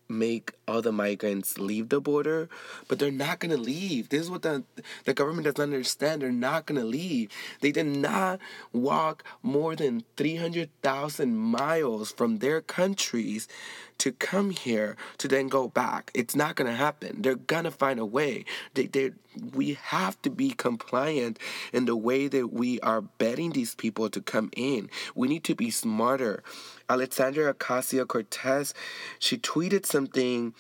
[0.08, 2.50] make all the migrants leave the border,
[2.88, 4.10] but they're not gonna leave.
[4.10, 4.64] This is what the
[5.06, 6.22] the government doesn't understand.
[6.22, 7.30] They're not gonna leave.
[7.62, 8.40] They did not
[8.74, 13.48] walk more than three hundred thousand miles from their countries
[13.98, 16.12] to come here to then go back.
[16.14, 17.22] It's not gonna happen.
[17.22, 18.46] They're gonna find a way.
[18.74, 19.12] They they
[19.54, 21.40] we have to be compliant
[21.74, 24.90] in the way that we are betting these people to come in.
[25.14, 26.44] We need to be smarter.
[26.90, 28.74] Alexandria Ocasio Cortez,
[29.20, 30.54] she tweeted something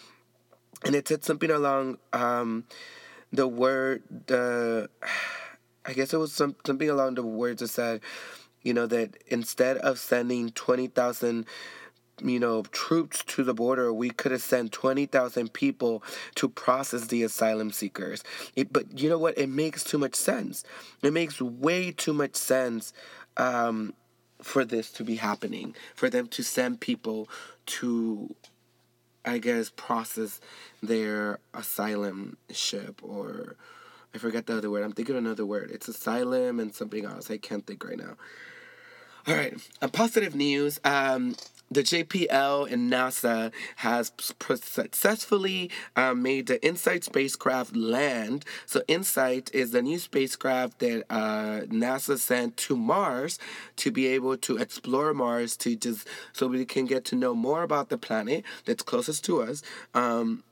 [0.83, 2.65] and it said something along um,
[3.31, 4.89] the word the
[5.85, 8.01] I guess it was some, something along the words that said,
[8.63, 11.45] you know, that instead of sending twenty thousand
[12.21, 16.03] you know, troops to the border, we could have sent 20,000 people
[16.35, 18.23] to process the asylum seekers.
[18.55, 19.37] It, but you know what?
[19.37, 20.63] It makes too much sense.
[21.01, 22.93] It makes way too much sense
[23.37, 23.93] um,
[24.41, 27.29] for this to be happening, for them to send people
[27.65, 28.33] to,
[29.25, 30.39] I guess, process
[30.81, 33.55] their asylum ship or.
[34.13, 34.85] I forget the other word.
[34.85, 35.71] I'm thinking another word.
[35.71, 37.29] It's asylum and something else.
[37.29, 38.15] I can't think right now.
[39.27, 39.53] All right.
[39.81, 41.35] On positive news, um,
[41.69, 48.45] the JPL and NASA has successfully uh, made the InSight spacecraft land.
[48.65, 53.39] So InSight is the new spacecraft that uh, NASA sent to Mars
[53.77, 57.63] to be able to explore Mars to just so we can get to know more
[57.63, 59.61] about the planet that's closest to us.
[59.93, 60.43] Um,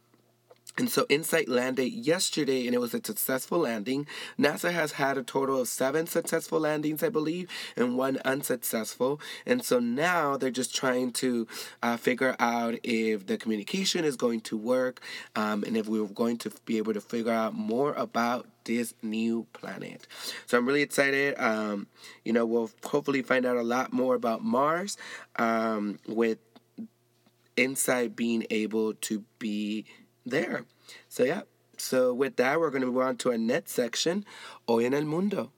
[0.77, 4.07] and so InSight landed yesterday and it was a successful landing.
[4.39, 9.21] NASA has had a total of seven successful landings, I believe, and one unsuccessful.
[9.45, 11.47] And so now they're just trying to
[11.83, 14.99] uh, figure out if the communication is going to work
[15.35, 19.45] um, and if we're going to be able to figure out more about this new
[19.53, 20.07] planet.
[20.47, 21.35] So I'm really excited.
[21.37, 21.87] Um,
[22.23, 24.97] you know, we'll hopefully find out a lot more about Mars
[25.35, 26.39] um, with
[27.57, 29.85] InSight being able to be
[30.25, 30.65] there.
[31.09, 31.41] So yeah.
[31.77, 34.25] So with that, we're going to move on to our next section,
[34.67, 35.51] Hoy en el Mundo.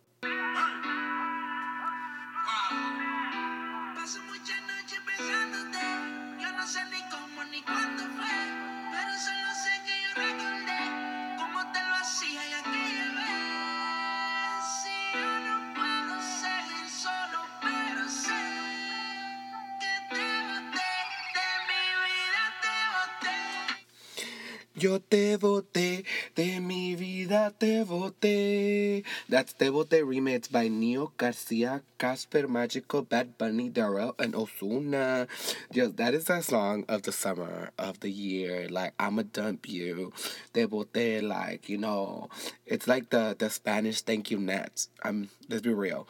[29.27, 35.27] That's Te Boté remix by Nio Garcia, Casper Mágico, Bad Bunny, Darell, and Ozuna.
[35.71, 38.67] Yes, that is a song of the summer, of the year.
[38.69, 40.13] Like, I'ma dump you.
[40.53, 42.29] Te like, you know,
[42.67, 44.91] it's like the, the Spanish thank u, next.
[45.01, 46.07] I'm, let's be real.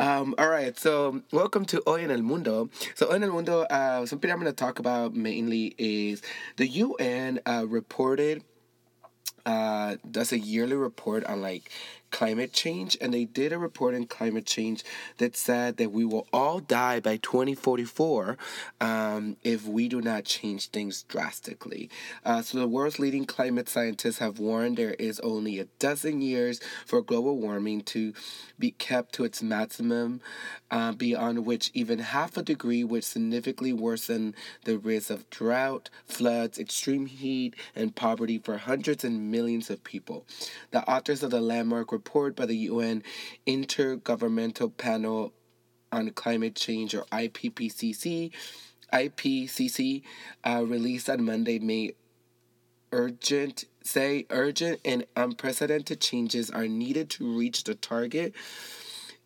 [0.00, 2.70] Um, all right, so welcome to Hoy en el Mundo.
[2.94, 6.22] So, Hoy en el Mundo, uh, something I'm going to talk about mainly is
[6.56, 8.42] the UN uh, reported
[9.46, 11.70] uh, does a yearly report on like
[12.14, 14.84] climate change, and they did a report on climate change
[15.18, 18.38] that said that we will all die by 2044
[18.80, 21.90] um, if we do not change things drastically.
[22.24, 26.60] Uh, so, the world's leading climate scientists have warned there is only a dozen years
[26.86, 28.14] for global warming to
[28.60, 30.20] be kept to its maximum,
[30.70, 36.60] uh, beyond which even half a degree would significantly worsen the risk of drought, floods,
[36.60, 40.24] extreme heat, and poverty for hundreds and millions of people.
[40.70, 42.03] The authors of the landmark report
[42.36, 43.02] by the UN
[43.46, 45.32] Intergovernmental Panel
[45.90, 48.32] on Climate Change, or IPPCC,
[48.92, 50.02] IPCC,
[50.44, 51.94] uh, released on Monday, May
[52.92, 58.32] urgent say urgent and unprecedented changes are needed to reach the target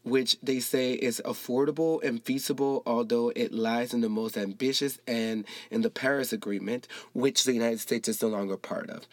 [0.08, 5.44] which they say is affordable and feasible, although it lies in the most ambitious and
[5.70, 9.06] in the Paris Agreement, which the United States is no longer part of,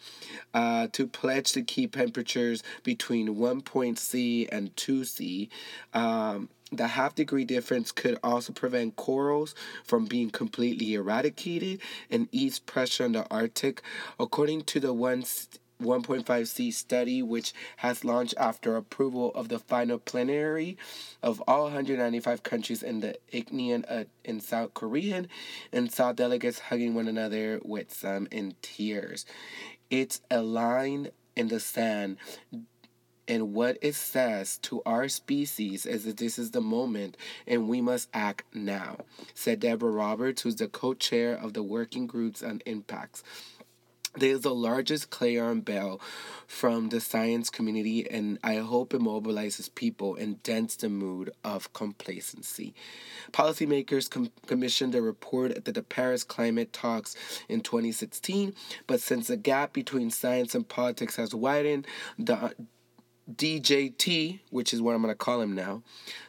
[0.54, 5.48] uh, to pledge to keep temperatures between 1.C and 2C.
[5.94, 11.80] Um, the half degree difference could also prevent corals from being completely eradicated
[12.10, 13.82] and ease pressure on the Arctic,
[14.18, 15.24] according to the one
[15.82, 20.76] 1.5C study, which has launched after approval of the final plenary
[21.22, 25.28] of all 195 countries in the Ignean uh, in South Korean,
[25.72, 29.26] and saw delegates hugging one another with some in tears.
[29.90, 32.16] It's a line in the sand.
[33.28, 37.16] And what it says to our species is that this is the moment
[37.46, 38.98] and we must act now,
[39.34, 43.24] said Debra Roberts, who's the co chair of the Working Groups on Impacts.
[44.18, 46.00] This is the largest Clarion Bell
[46.46, 51.70] from the science community, and I hope it mobilizes people and dents the mood of
[51.74, 52.72] complacency.
[53.32, 57.14] Policymakers com- commissioned a report at the Paris climate talks
[57.50, 58.54] in 2016,
[58.86, 61.86] but since the gap between science and politics has widened,
[62.18, 62.50] the uh,
[63.30, 65.82] DJT, which is what I'm going to call him now,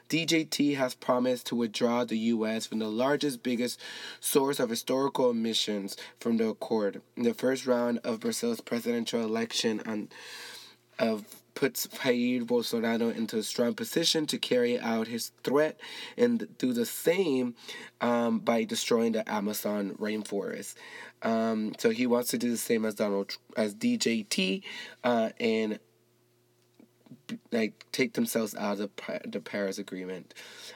[0.10, 2.66] DJT has promised to withdraw the U.S.
[2.66, 3.80] from the largest, biggest
[4.20, 7.01] source of historical emissions from the Accord.
[7.16, 10.10] In the first round of Brazil's presidential election on,
[10.99, 11.26] of
[11.58, 15.80] puts Jair Bolsonaro into a strong position to carry out his threat
[16.16, 17.55] and do the same
[17.99, 20.76] um, by destroying the Amazon rainforest.
[21.24, 24.62] Um, so he wants to do the same as Donald as DJT
[25.03, 25.80] uh, and
[27.52, 28.92] like take themselves out of
[29.26, 30.34] the Paris Agreement.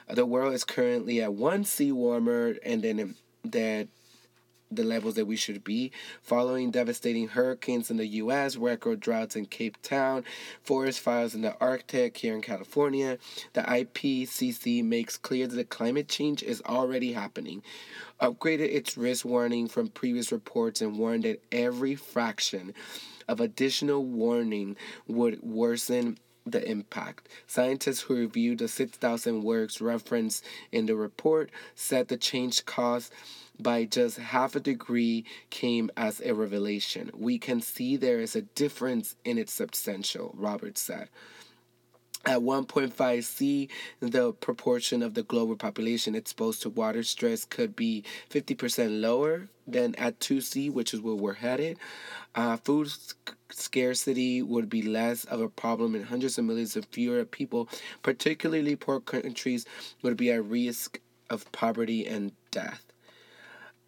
[0.08, 3.88] Uh, the world is currently at one C warmer, and then that
[4.74, 5.92] the levels that we should be,
[6.22, 10.24] following devastating hurricanes in the U.S., record droughts in Cape Town,
[10.62, 13.18] forest fires in the Arctic here in California.
[13.52, 17.62] The IPCC makes clear that climate change is already happening,
[18.20, 22.72] upgraded its risk warning from previous reports, and warned that every fraction
[23.28, 24.76] of additional warning
[25.06, 27.28] would worsen the impact.
[27.46, 33.12] Scientists who reviewed the 6,000 works referenced in the report said the change caused
[33.58, 37.10] by just half a degree came as a revelation.
[37.14, 41.08] We can see there is a difference in its substantial, Robert said.
[42.24, 43.68] At 1.5 C,
[43.98, 49.96] the proportion of the global population exposed to water stress could be 50% lower than
[49.96, 51.78] at 2C, which is where we're headed.
[52.36, 52.92] Uh, food
[53.50, 57.68] scarcity would be less of a problem, and hundreds of millions of fewer people,
[58.04, 59.66] particularly poor countries,
[60.02, 62.84] would be at risk of poverty and death.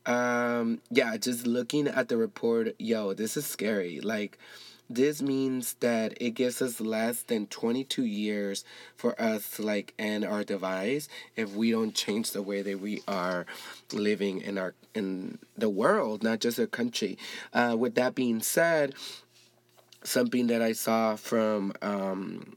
[0.07, 4.01] Um, yeah, just looking at the report, yo, this is scary.
[4.01, 4.39] Like,
[4.89, 8.65] this means that it gives us less than 22 years
[8.97, 13.03] for us to like end our device if we don't change the way that we
[13.09, 13.47] are
[13.93, 17.19] living in our in the world, not just a country.
[17.53, 18.95] Uh, with that being said,
[20.05, 22.57] something that I saw from um,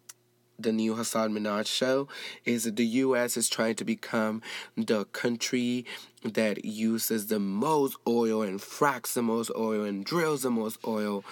[0.60, 2.08] the new Hasan Minhaj show
[2.46, 3.38] is that the U.S.
[3.38, 4.42] is trying to become
[4.76, 5.86] the country
[6.24, 11.24] that uses the most oil and fracks the most oil and drills the most oil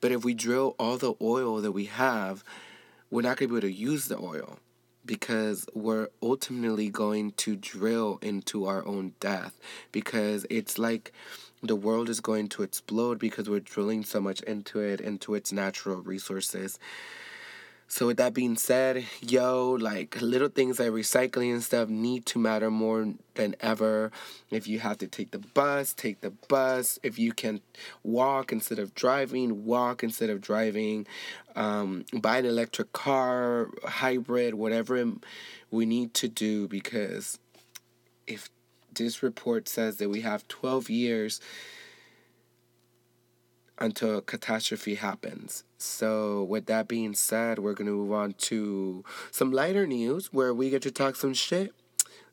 [0.00, 2.44] but if we drill all the oil that we have,
[3.10, 4.58] we're not going to be able to use the oil
[5.04, 9.58] because we're ultimately going to drill into our own death
[9.92, 11.12] because it's like
[11.62, 15.52] the world is going to explode because we're drilling so much into it, into its
[15.52, 16.78] natural resources.
[17.92, 22.38] So with that being said, yo, like little things like recycling and stuff need to
[22.38, 24.12] matter more than ever.
[24.48, 27.00] If you have to take the bus, take the bus.
[27.02, 27.60] If you can
[28.04, 31.08] walk instead of driving, walk instead of driving.
[31.56, 35.04] Um, buy an electric car, hybrid, whatever
[35.72, 37.40] we need to do because
[38.28, 38.50] if
[38.94, 41.40] this report says that we have 12 years
[43.80, 45.64] until catastrophe happens.
[45.78, 50.52] So, with that being said, we're going to move on to some lighter news where
[50.52, 51.72] we get to talk some shit.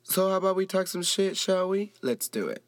[0.03, 1.93] So, how about we talk some shit, shall we?
[2.01, 2.63] Let's do it.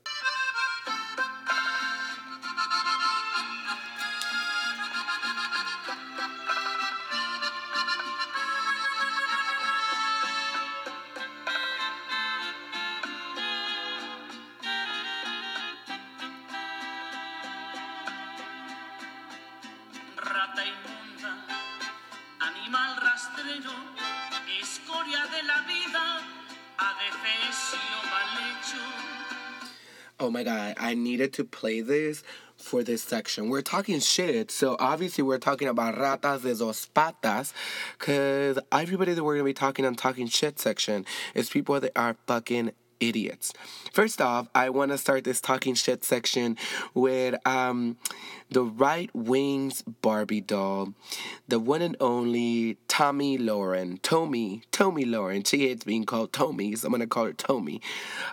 [31.33, 32.23] To play this
[32.57, 33.49] for this section.
[33.49, 37.53] We're talking shit, so obviously we're talking about ratas de dos patas,
[37.97, 41.05] because everybody that we're gonna be talking on talking shit section
[41.35, 43.53] is people that are fucking idiots.
[43.91, 46.57] First off, I want to start this talking shit section
[46.93, 47.97] with um,
[48.49, 50.93] the right wing's Barbie doll,
[51.47, 53.99] the one and only Tomi Lahren.
[54.01, 55.45] Tommy, Tomi Lahren.
[55.47, 57.81] She hates being called Tommy, so I'm gonna call her Tommy.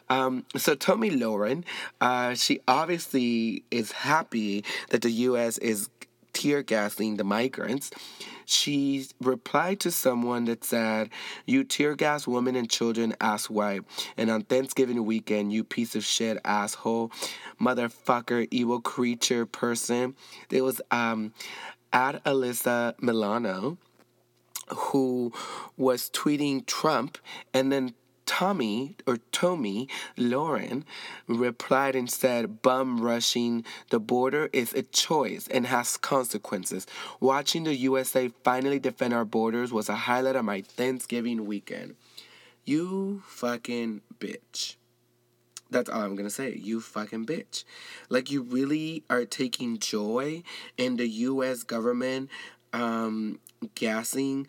[0.08, 1.64] Um, so Tomi Lahren,
[2.00, 5.58] uh, she obviously is happy that the U.S.
[5.58, 5.88] is
[6.36, 7.90] tear gassing the migrants.
[8.44, 11.08] She replied to someone that said,
[11.46, 13.82] You tear gas women and children, ass white.
[14.18, 17.10] And on Thanksgiving weekend, you piece of shit, asshole,
[17.58, 20.14] motherfucker, evil creature person.
[20.50, 21.32] There was um,
[21.90, 23.78] at Alyssa Milano
[24.68, 25.32] who
[25.76, 27.18] was tweeting Trump
[27.54, 27.94] and then
[28.26, 30.82] Tommy or Tomi Lahren
[31.26, 36.86] replied and said, Bum rushing the border is a choice and has consequences.
[37.20, 41.94] Watching the USA finally defend our borders was a highlight of my Thanksgiving weekend.
[42.64, 44.74] You fucking bitch.
[45.70, 46.54] That's all I'm gonna say.
[46.54, 47.64] You fucking bitch.
[48.08, 50.42] Like, you really are taking joy
[50.76, 52.30] in the US government
[52.72, 53.40] um,
[53.74, 54.46] gassing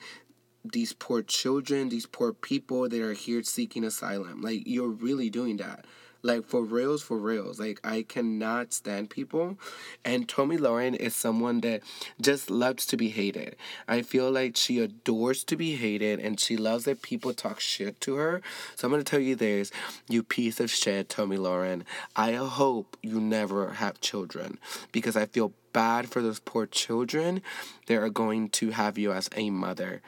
[0.71, 4.41] these poor children, these poor people that are here seeking asylum.
[4.41, 5.85] Like you're really doing that.
[6.23, 7.59] Like for reals, for reals.
[7.59, 9.57] Like I cannot stand people.
[10.03, 11.81] And Tomi Lahren is someone that
[12.19, 13.55] just loves to be hated.
[13.87, 18.01] I feel like she adores to be hated and she loves that people talk shit
[18.01, 18.41] to her.
[18.75, 19.71] So I'm gonna tell you this,
[20.09, 21.83] you piece of shit, Tomi Lahren.
[22.15, 24.57] I hope you never have children
[24.91, 27.41] because I feel bad for those poor children
[27.85, 30.01] that are going to have you as a mother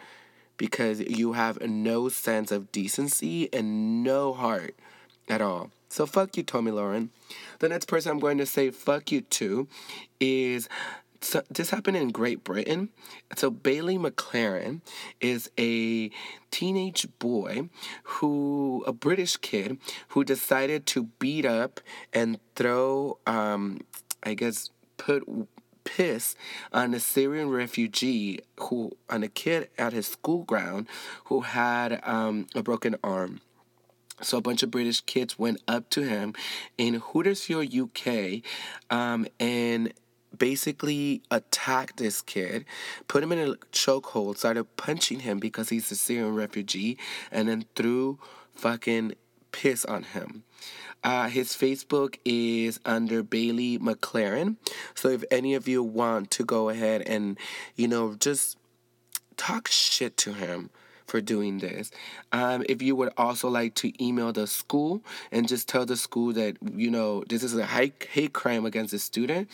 [0.60, 4.76] because you have no sense of decency and no heart
[5.28, 5.72] at all.
[5.88, 7.10] So fuck you, Tomi Lahren.
[7.58, 9.68] The next person I'm going to say fuck you to
[10.20, 10.70] is
[11.22, 12.90] so this happened in Great Britain.
[13.36, 14.82] So Bailey McLaren
[15.20, 16.12] is a
[16.52, 17.70] teenage boy
[18.04, 19.78] who, a British kid,
[20.10, 21.82] who decided to beat up
[22.14, 23.82] and throw, um,
[24.24, 25.24] I guess, put
[25.90, 26.36] piss
[26.72, 30.88] on a Syrian refugee who, on a kid at his school ground
[31.26, 33.42] who had um, a broken arm.
[34.22, 36.34] So a bunch of British kids went up to him
[36.78, 38.42] in Huddersfield, UK,
[38.90, 39.94] um, and
[40.38, 42.66] basically attacked this kid,
[43.08, 46.98] put him in a chokehold, started punching him because he's a Syrian refugee,
[47.32, 48.20] and then threw
[48.54, 49.16] fucking
[49.52, 50.44] piss on him.
[51.04, 54.58] Uh, his Facebook is under Bailey McLaren.
[54.96, 57.38] So if any of you want to go ahead and,
[57.76, 58.58] you know, just
[59.38, 60.70] talk shit to him
[61.10, 61.92] for doing this.
[62.32, 66.34] Um, if you would also like to email the school and just tell the school
[66.34, 69.50] that, you know, this is a hate, crime against a student,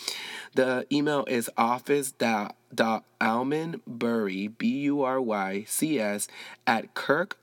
[0.53, 6.27] the email is office dot, dot almondbury, B-U-R-Y-C-S,
[6.67, 7.37] at kirk,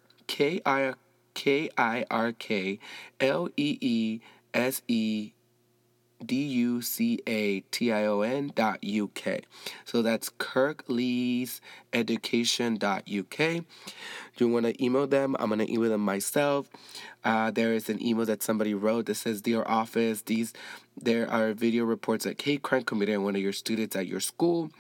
[1.35, 2.79] K-I, K-I-R-K,
[3.21, 4.23] L-E-E-S-E,
[6.25, 9.41] D U C A T I O N dot UK.
[9.85, 11.61] So that's Kirklees
[11.93, 13.65] Education dot UK.
[14.37, 15.37] Do you want to email them?
[15.39, 16.69] I'm going to email them myself.
[17.25, 20.53] Uh, there is an email that somebody wrote that says, Dear office, these
[21.01, 24.21] there are video reports that hate crime committed on one of your students at your
[24.21, 24.71] school.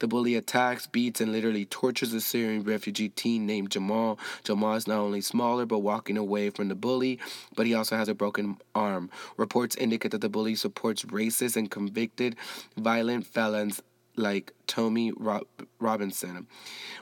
[0.00, 4.18] The bully attacks, beats, and literally tortures a Syrian refugee teen named Jamal.
[4.44, 7.18] Jamal is not only smaller but walking away from the bully,
[7.54, 9.10] but he also has a broken arm.
[9.36, 12.36] Reports indicate that the bully supports racist and convicted
[12.76, 13.80] violent felons
[14.16, 15.46] like Tommy Rob-
[15.78, 16.46] Robinson.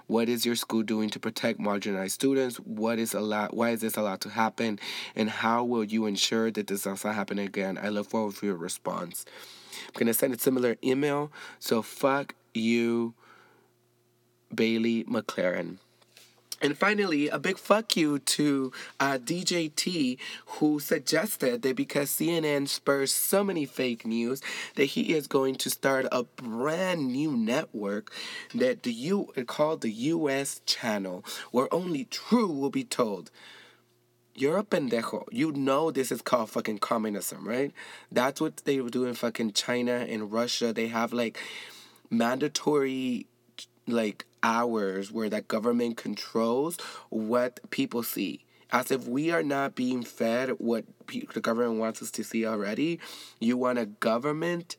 [0.06, 2.56] What is your school doing to protect marginalized students?
[2.56, 3.52] What is allowed?
[3.52, 4.78] Why is this allowed to happen?
[5.14, 7.78] And how will you ensure that this does not happen again?
[7.80, 9.24] I look forward to your response.
[9.86, 11.30] I'm gonna send a similar email.
[11.59, 13.14] So fuck you,
[14.54, 15.78] Bailey McLaren.
[16.61, 22.68] And finally, a big fuck you to uh, DJ T, who suggested that because CNN
[22.68, 24.42] spurs so many fake news,
[24.74, 28.12] that he is going to start a brand new network
[28.54, 30.61] that the U called the U.S.
[30.66, 33.30] Channel, where only true will be told.
[34.34, 35.24] You're a pendejo.
[35.32, 37.72] You know this is called fucking communism, right?
[38.11, 40.72] That's what they do in fucking China and Russia.
[40.72, 41.38] They have like
[42.09, 43.26] mandatory
[43.88, 46.76] like hours where that government controls
[47.09, 48.45] what people see.
[48.70, 52.45] As if we are not being fed what pe- the government wants us to see
[52.47, 53.01] already
[53.41, 54.76] you want a government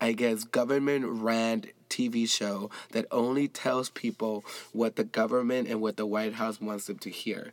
[0.00, 5.96] i guess government ran tv show that only tells people what the government and what
[5.96, 7.52] the white house wants them to hear.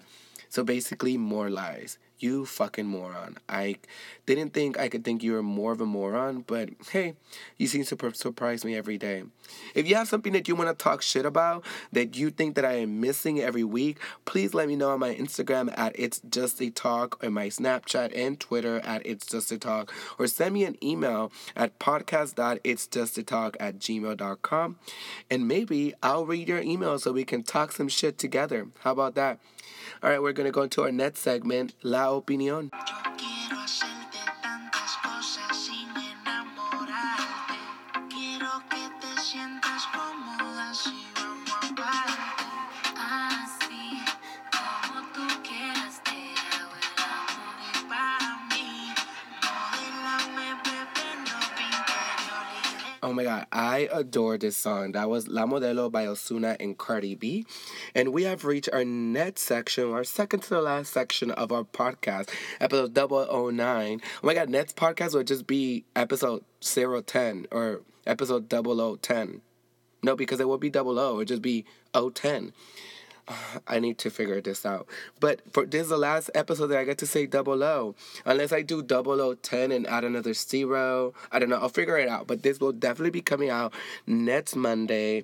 [0.49, 3.37] So basically more lies you fucking moron.
[3.49, 3.77] I
[4.25, 7.15] didn't think I could think you were more of a moron, but hey,
[7.57, 9.23] you seem to surprise me every day.
[9.73, 12.65] If you have something that you want to talk shit about that you think that
[12.65, 16.61] I am missing every week, please let me know on my Instagram at It's Just
[16.61, 20.63] a Talk or my Snapchat and Twitter at It's Just a Talk or send me
[20.63, 24.77] an email at podcast.itsjustatalk at gmail.com
[25.29, 28.67] and maybe I'll read your email so we can talk some shit together.
[28.79, 29.39] How about that?
[30.03, 32.71] All right, we're going to go into our next segment, La Opinión.
[53.15, 54.91] My god, I adore this song.
[54.91, 57.45] That was La Modelo by Ozuna and Cardi B.
[57.95, 61.63] And we have reached our next section, our second to the last section of our
[61.63, 64.01] podcast, episode 009.
[64.21, 69.41] Oh my god, next podcast would just be episode 010 or episode 0010.
[70.03, 71.63] No, because it would be 00, it would just be
[71.93, 72.51] 010.
[73.67, 74.87] I need to figure this out.
[75.19, 77.95] But for this is the last episode that I get to say double O.
[78.25, 81.13] Unless I do double O ten and add another zero.
[81.31, 81.57] I don't know.
[81.57, 82.27] I'll figure it out.
[82.27, 83.73] But this will definitely be coming out
[84.07, 85.23] next Monday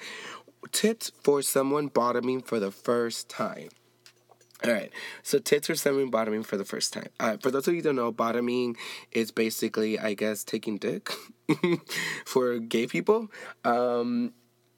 [0.72, 3.70] tips for someone bottoming for the first time.
[4.66, 4.92] All right,
[5.24, 7.08] so tits are semi bottoming for the first time.
[7.20, 8.78] Uh, for those of you who don't know, bottoming
[9.12, 11.12] is basically, I guess, taking dick
[12.26, 13.30] for gay people.
[13.66, 14.32] Um,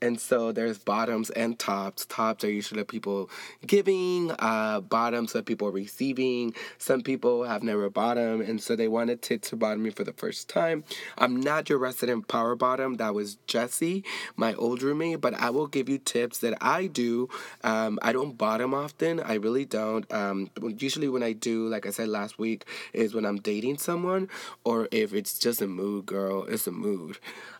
[0.06, 2.06] and so there's bottoms and tops.
[2.06, 3.30] Tops are usually people
[3.66, 6.54] giving, uh, bottoms are people receiving.
[6.78, 10.14] Some people have never bottom, and so they wanted tits to bottom me for the
[10.14, 10.84] first time.
[11.18, 12.96] I'm not your resident power bottom.
[12.96, 14.04] That was Jesse,
[14.36, 17.28] my old roommate, but I will give you tips that I do.
[17.64, 19.20] Um, I don't bottom often.
[19.20, 20.12] I really don't.
[20.14, 24.30] Um, usually when I do, like I said last week, is when I'm dating someone
[24.64, 26.46] or if it's just a mood, girl.
[26.46, 27.18] It's a mood.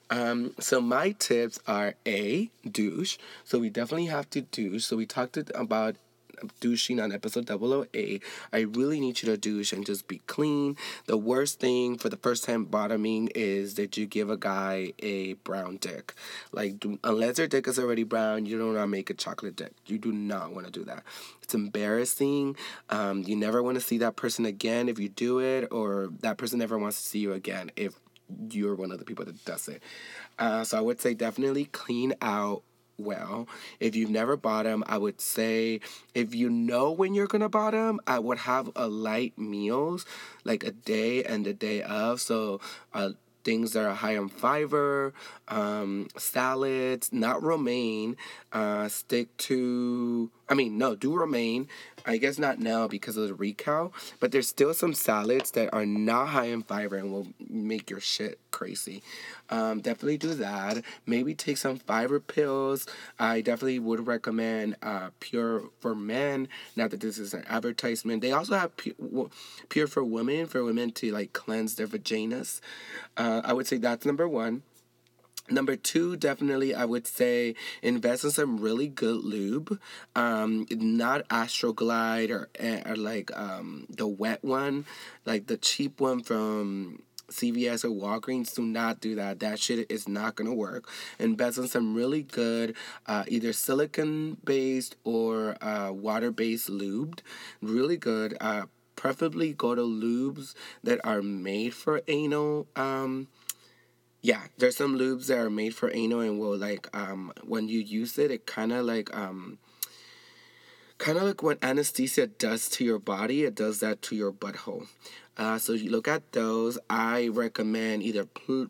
[0.10, 3.18] Um, so my tips are a douche.
[3.44, 4.86] So we definitely have to douche.
[4.86, 5.96] So we talked about
[6.60, 8.24] douching on episode 008.
[8.54, 10.78] I really need you to douche and just be clean.
[11.06, 15.34] The worst thing for the first time bottoming is that you give a guy a
[15.34, 16.14] brown dick.
[16.52, 19.74] Like, unless your dick is already brown, you do not make a chocolate dick.
[19.86, 21.04] You do not want to do that.
[21.42, 22.56] It's embarrassing.
[22.90, 26.38] Um, you never want to see that person again if you do it, or that
[26.38, 28.00] person never wants to see you again if
[28.50, 29.82] you're one of the people that does it.
[30.40, 32.64] Uh, so I would say definitely clean out
[32.98, 33.48] well.
[33.80, 35.82] If you've never bottom, I would say
[36.14, 40.06] if you know when you're gonna bottom, I would have a light meals
[40.44, 42.22] like a day and a day of.
[42.22, 42.62] So
[42.94, 43.12] uh,
[43.46, 45.14] things that are high on fiber,
[45.48, 48.18] um, salads, not romaine.
[48.52, 51.68] Uh, stick to, I mean, no, do romaine.
[52.06, 55.86] I guess not now because of the recall, but there's still some salads that are
[55.86, 59.04] not high in fiber and will make your shit crazy.
[59.50, 60.82] Um, definitely do that.
[61.06, 62.88] Maybe take some fiber pills.
[63.20, 66.48] I definitely would recommend uh, Pure for Men.
[66.78, 68.22] Not that this is an advertisement.
[68.22, 72.62] They also have Pure, for Women for women to like cleanse their vaginas.
[73.18, 74.64] Uh, I would say that's number one.
[75.50, 79.80] Number two, definitely, I would say invest in some really good lube,
[80.16, 84.86] um, not Astroglide or, eh, or like um, the wet one,
[85.24, 88.54] like the cheap one from CVS or Walgreens.
[88.54, 89.40] Do not do that.
[89.40, 90.90] That shit is not gonna work.
[91.20, 92.76] Invest in some really good,
[93.08, 97.20] uh, either silicone based or uh, water based lubed.
[97.62, 98.38] Really good.
[98.40, 98.66] Uh,
[98.96, 100.54] preferably go to lubes
[100.84, 102.68] that are made for anal.
[102.76, 103.28] Um,
[104.26, 107.80] yeah, there's some lubes that are made for anal and will like um when you
[107.80, 109.60] use it, it kind of like um
[110.98, 114.88] kind of like what anesthesia does to your body, it does that to your butthole.
[115.38, 116.78] Uh, so you look at those.
[116.90, 118.68] I recommend either Plur,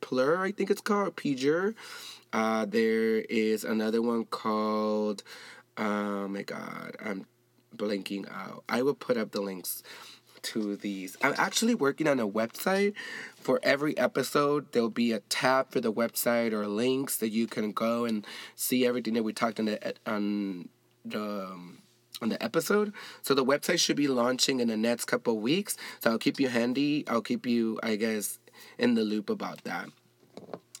[0.00, 1.74] Plur, I think it's called, Pjur.
[2.32, 5.22] Uh, there is another one called,
[5.76, 7.26] oh my god, I'm
[7.76, 8.64] blanking out.
[8.68, 9.82] I will put up the links
[10.40, 11.16] to these.
[11.22, 12.94] I'm actually working on a website
[13.34, 14.70] for every episode.
[14.72, 18.86] There'll be a tab for the website or links that you can go and see
[18.86, 20.68] everything that we talked on the on
[21.10, 21.78] the um,
[22.20, 22.92] on the episode.
[23.22, 25.76] So the website should be launching in the next couple weeks.
[26.00, 27.04] So I'll keep you handy.
[27.06, 28.38] I'll keep you, I guess,
[28.78, 29.88] in the loop about that.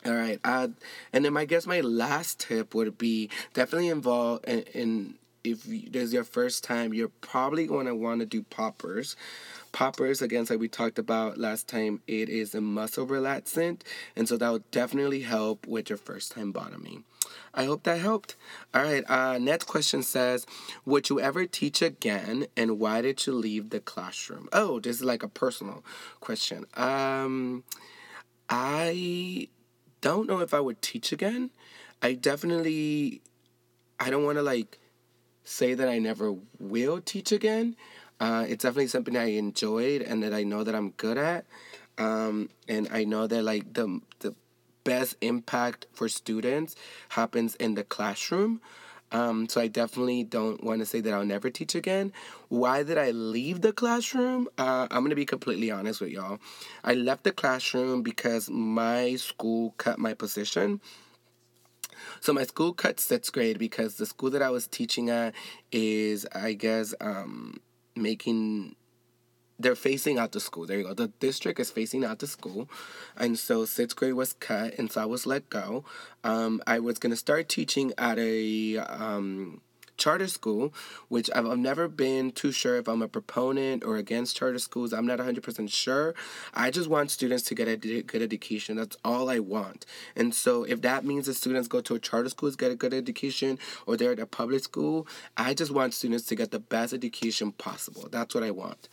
[0.04, 0.40] All right.
[0.44, 0.68] Uh,
[1.12, 5.14] and then I guess my last tip would be definitely involve in, in
[5.44, 9.16] if there's your first time, you're probably going to want to do poppers.
[9.72, 13.82] Poppers, again, like we talked about last time, it is a muscle relaxant,
[14.16, 17.04] and so that will definitely help with your first time bottoming.
[17.54, 18.36] I hope that helped.
[18.74, 20.46] All right, uh, next question says,
[20.84, 24.48] Would you ever teach again, and why did you leave the classroom?
[24.52, 25.84] Oh, this is like a personal
[26.20, 26.64] question.
[26.74, 27.64] Um,
[28.48, 29.48] I
[30.00, 31.50] don't know if I would teach again.
[32.02, 33.20] I definitely,
[33.98, 34.78] I don't want to like
[35.44, 37.74] say that I never will teach again.
[38.20, 41.46] Uh, it's definitely something I enjoyed and that I know that I'm good at.
[41.98, 44.34] Um, and I know that like the the
[44.84, 46.74] best impact for students
[47.10, 48.60] happens in the classroom.
[49.10, 52.12] Um, so I definitely don't want to say that I'll never teach again.
[52.48, 54.48] Why did I leave the classroom?
[54.58, 56.38] Uh, I'm gonna be completely honest with y'all.
[56.84, 60.80] I left the classroom because my school cut my position.
[62.20, 65.34] So my school cut sixth grade because the school that I was teaching at
[65.72, 67.60] is, I guess, um,
[68.02, 68.76] making
[69.58, 70.66] they're facing out the school.
[70.66, 70.94] There you go.
[70.94, 72.70] The district is facing out the school.
[73.16, 75.84] And so sixth grade was cut, and so I was let go.
[76.22, 79.60] Um, I was to start teaching at a um,
[79.98, 80.72] charter school,
[81.08, 84.92] which I've, I've never been too sure if I'm a proponent or against charter schools.
[84.92, 86.14] I'm not 100% sure.
[86.54, 88.76] I just want students to get a good education.
[88.76, 89.84] That's all I want.
[90.16, 92.76] And so if that means the students go to a charter school, to get a
[92.76, 96.60] good education, or they're at a public school, I just want students to get the
[96.60, 98.08] best education possible.
[98.10, 98.88] That's what I want.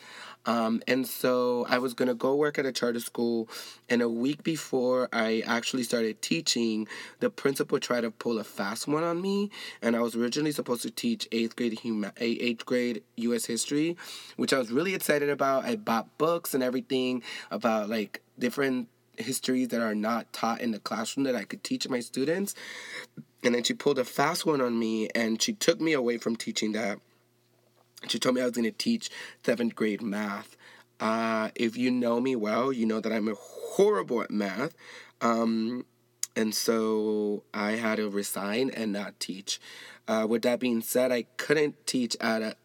[0.45, 3.49] Um, and so I was going to go work at a charter school.
[3.89, 6.87] And a week before I actually started teaching,
[7.19, 9.49] the principal tried to pull a fast one on me.
[9.81, 13.45] And I was originally supposed to teach eighth grade huma- eighth grade U.S.
[13.45, 13.97] history,
[14.37, 15.65] which I was really excited about.
[15.65, 20.79] I bought books and everything about like different histories that are not taught in the
[20.79, 22.53] classroom that I could teach my students.
[23.43, 26.35] And then she pulled a fast one on me and she took me away from
[26.35, 26.99] teaching that
[28.07, 29.09] she told me I was going to teach
[29.43, 30.55] seventh grade math.
[30.99, 34.75] Uh, if you know me well, you know that I'm horrible at math.
[35.21, 35.85] Um,
[36.35, 39.59] and so I had to resign and not teach.
[40.07, 42.55] Uh, with that being said, I couldn't teach at a,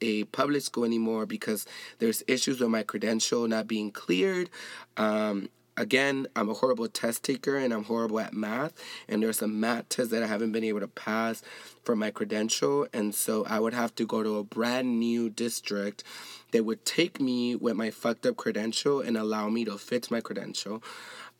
[0.00, 1.66] a public school anymore because
[1.98, 4.50] there's issues with my credential not being cleared.
[4.96, 8.72] Um, again, I'm a horrible test taker and I'm horrible at math.
[9.08, 11.42] And there's some math tests that I haven't been able to pass
[11.84, 12.86] for my credential.
[12.92, 16.04] And so I would have to go to a brand new district
[16.52, 20.20] that would take me with my fucked up credential and allow me to fix my
[20.20, 20.82] credential.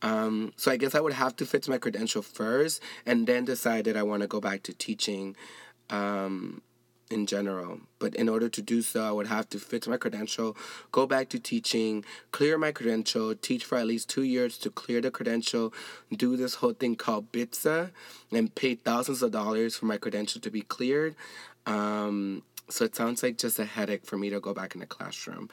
[0.02, 3.86] Um, so I guess I would have to fix my credential first and then decide
[3.86, 5.36] that I want to go back to teaching.
[5.88, 6.62] Um,
[7.10, 7.80] in general.
[7.98, 10.56] But in order to do so, I would have to fix my credential,
[10.92, 15.00] go back to teaching, clear my credential, teach for at least two years to clear
[15.00, 15.72] the credential,
[16.14, 17.90] do this whole thing called BITSA,
[18.32, 21.14] and pay thousands of dollars for my credential to be cleared.
[21.66, 24.86] Um, so it sounds like just a headache for me to go back in the
[24.86, 25.48] classroom.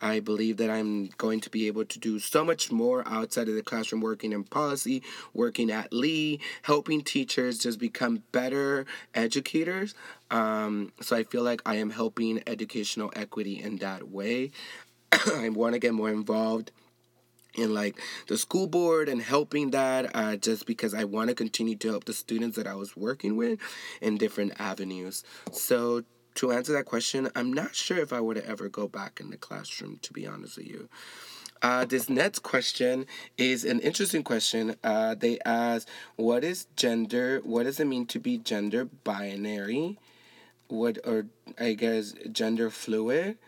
[0.00, 3.54] I believe that I'm going to be able to do so much more outside of
[3.54, 5.02] the classroom, working in policy,
[5.32, 8.84] working at LEE, helping teachers just become better
[9.14, 9.94] educators.
[10.30, 14.50] Um, so I feel like I am helping educational equity in that way.
[15.12, 16.72] I want to get more involved
[17.54, 17.96] in like
[18.28, 22.04] the school board and helping that uh, just because I want to continue to help
[22.04, 23.60] the students that I was working with
[24.00, 25.22] in different avenues.
[25.52, 26.02] So
[26.36, 29.36] to answer that question, I'm not sure if I would ever go back in the
[29.36, 30.88] classroom, to be honest with you.
[31.62, 33.06] Uh, this next question
[33.38, 34.74] is an interesting question.
[34.82, 37.40] Uh, they ask, "What is gender?
[37.44, 39.98] What does it mean to be gender binary?
[40.66, 41.26] What or
[41.58, 43.38] I guess gender fluid?"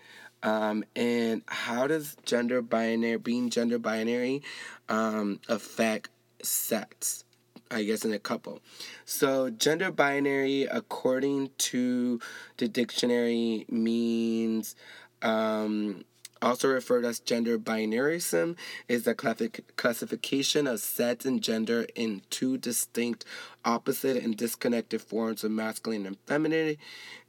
[0.45, 4.43] Um, and how does gender binary being gender binary
[4.89, 6.11] um, affect
[6.41, 7.24] sex?
[7.71, 8.61] I guess in a couple.
[9.05, 12.21] So gender binary, according to
[12.59, 14.77] the dictionary, means
[15.23, 16.05] um,
[16.43, 18.57] also referred as gender binarism,
[18.87, 23.25] is the classification of sex and gender in two distinct,
[23.65, 26.77] opposite, and disconnected forms of masculine and feminine.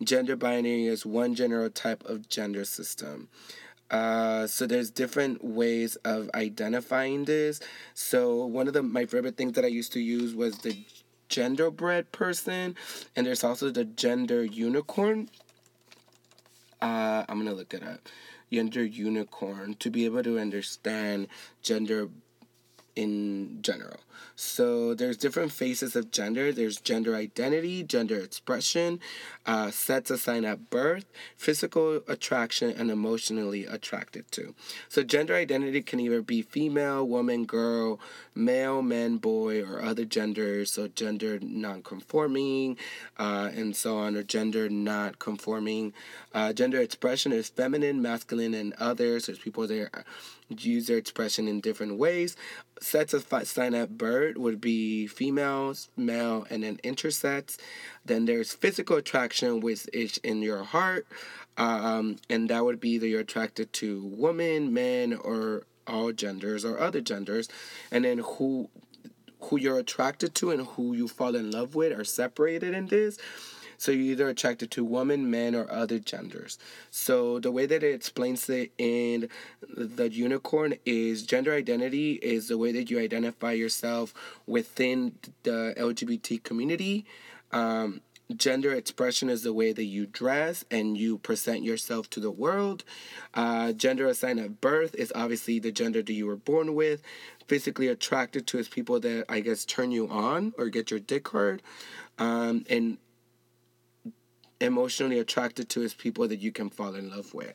[0.03, 3.29] Gender binary is one general type of gender system.
[3.91, 7.59] Uh, so there's different ways of identifying this.
[7.93, 10.83] So one of the my favorite things that I used to use was the
[11.29, 12.75] genderbread person,
[13.15, 15.29] and there's also the gender unicorn.
[16.81, 18.09] Uh, I'm gonna look it up
[18.51, 21.27] gender unicorn to be able to understand
[21.61, 22.07] gender
[22.95, 23.99] in general.
[24.35, 26.53] So there's different faces of gender.
[26.53, 28.99] There's gender identity, gender expression,
[29.45, 31.05] uh, sets assigned at birth,
[31.37, 34.55] physical attraction, and emotionally attracted to.
[34.89, 37.99] So gender identity can either be female, woman, girl,
[38.33, 40.71] male, man, boy, or other genders.
[40.71, 42.77] So gender non-conforming,
[43.17, 45.93] uh, and so on, or gender not conforming.
[46.33, 49.27] Uh, gender expression is feminine, masculine, and others.
[49.27, 49.89] There's people there
[50.49, 52.35] use their expression in different ways.
[52.81, 57.57] Sets of sign at birth would be females, male, and then intersex.
[58.05, 61.05] Then there's physical attraction, which is in your heart,
[61.57, 66.79] um, and that would be either you're attracted to women, men, or all genders or
[66.79, 67.47] other genders,
[67.91, 68.69] and then who
[69.41, 73.17] who you're attracted to and who you fall in love with are separated in this.
[73.77, 76.57] So you're either attracted to women, men, or other genders.
[76.91, 79.29] So the way that it explains it in
[79.67, 84.13] the unicorn is gender identity is the way that you identify yourself
[84.47, 87.05] within the LGBT community.
[87.51, 88.01] Um,
[88.35, 92.83] gender expression is the way that you dress and you present yourself to the world.
[93.33, 97.01] Uh, gender assigned at birth is obviously the gender that you were born with.
[97.47, 101.27] Physically attracted to is people that I guess turn you on or get your dick
[101.27, 101.61] hard.
[102.17, 102.97] Um, and
[104.59, 107.53] emotionally attracted to is people that you can fall in love with.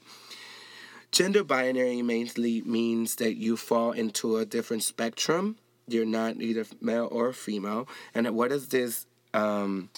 [1.10, 5.56] Gender binary mainly means that you fall into a different spectrum.
[5.88, 7.88] You're not either male or female.
[8.14, 9.90] And what does this um,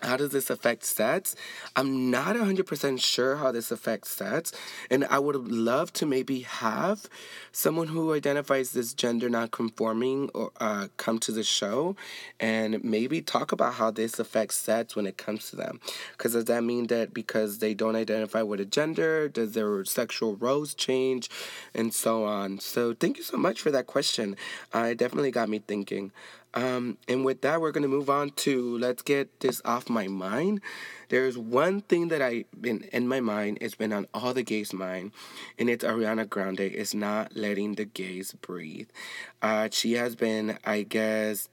[0.00, 1.34] how does this affect sets?
[1.74, 4.52] I'm not 100% sure how this affects sets.
[4.90, 7.08] and I would love to maybe have
[7.52, 11.96] someone who identifies this gender non-conforming or uh, come to the show
[12.38, 15.80] and maybe talk about how this affects sets when it comes to them.
[16.16, 20.36] Because does that mean that because they don't identify with a gender, does their sexual
[20.36, 21.28] roles change,
[21.74, 22.60] and so on?
[22.60, 24.36] So thank you so much for that question.
[24.72, 26.12] Uh, it definitely got me thinking.
[26.54, 30.08] Um, and with that, we're going to move on to let's get this off my
[30.08, 30.60] mind.
[31.08, 34.72] There's one thing that I've been in my mind, it's been on all the gays'
[34.72, 35.12] mind,
[35.58, 38.88] and it's Ariana Grande is not letting the gays breathe.
[39.42, 41.48] Uh, she has been, I guess,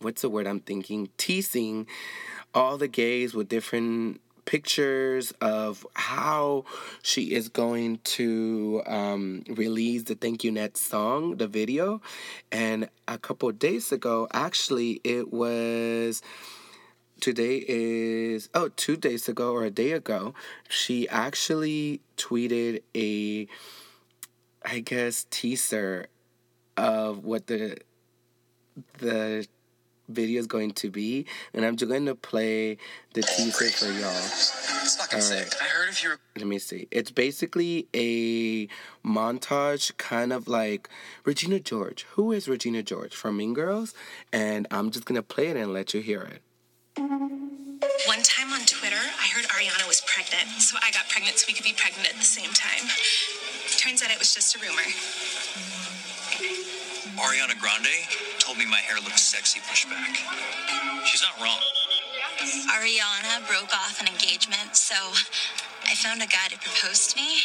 [0.00, 1.08] what's the word I'm thinking?
[1.16, 1.86] Teasing
[2.54, 6.64] all the gays with different pictures of how
[7.02, 12.00] she is going to um, release the Thank U, Next song, the video.
[12.50, 16.22] And a couple days ago, actually, it was
[17.20, 20.34] today is oh two days ago or a day ago
[20.68, 23.48] she actually tweeted a
[24.66, 26.08] i guess teaser
[26.76, 27.78] of what the
[28.98, 29.46] the
[30.08, 32.78] video is going to be, and I'm just going to play
[33.14, 34.10] the teaser for y'all.
[34.10, 35.52] It's fucking sick.
[35.60, 36.18] I heard if you're.
[36.36, 36.88] Let me see.
[36.90, 38.68] It's basically a
[39.06, 40.88] montage, kind of like
[41.24, 42.06] Regina George.
[42.10, 43.94] Who is Regina George from Mean Girls?
[44.32, 46.42] And I'm just gonna play it and let you hear it.
[48.06, 51.54] One time on Twitter, I heard Ariana was pregnant, so I got pregnant so we
[51.54, 52.88] could be pregnant at the same time.
[53.78, 55.85] Turns out it was just a rumor.
[57.16, 57.96] Ariana Grande
[58.38, 60.16] told me my hair looks sexy pushed back.
[61.04, 61.60] She's not wrong.
[62.76, 64.94] Ariana broke off an engagement, so
[65.88, 67.40] I found a guy to propose to me,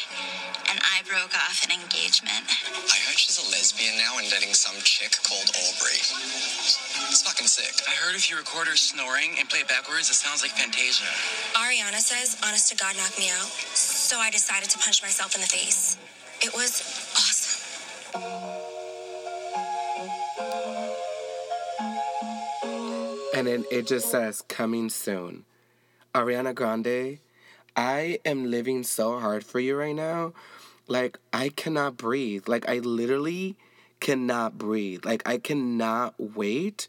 [0.70, 2.44] and I broke off an engagement.
[2.92, 6.04] I heard she's a lesbian now and dating some chick called Aubrey.
[7.08, 7.72] It's fucking sick.
[7.88, 11.08] I heard if you record her snoring and play it backwards, it sounds like Fantasia.
[11.56, 13.48] Ariana says, honest to God, knock me out.
[13.78, 15.98] So I decided to punch myself in the face.
[16.42, 16.84] It was
[17.16, 18.51] awesome.
[23.42, 25.46] And then it just says coming soon.
[26.14, 27.18] Ariana Grande,
[27.76, 30.34] I am living so hard for you right now.
[30.88, 32.48] Like I cannot breathe.
[32.48, 33.56] Like I literally
[34.00, 35.06] cannot breathe.
[35.06, 36.88] Like I cannot wait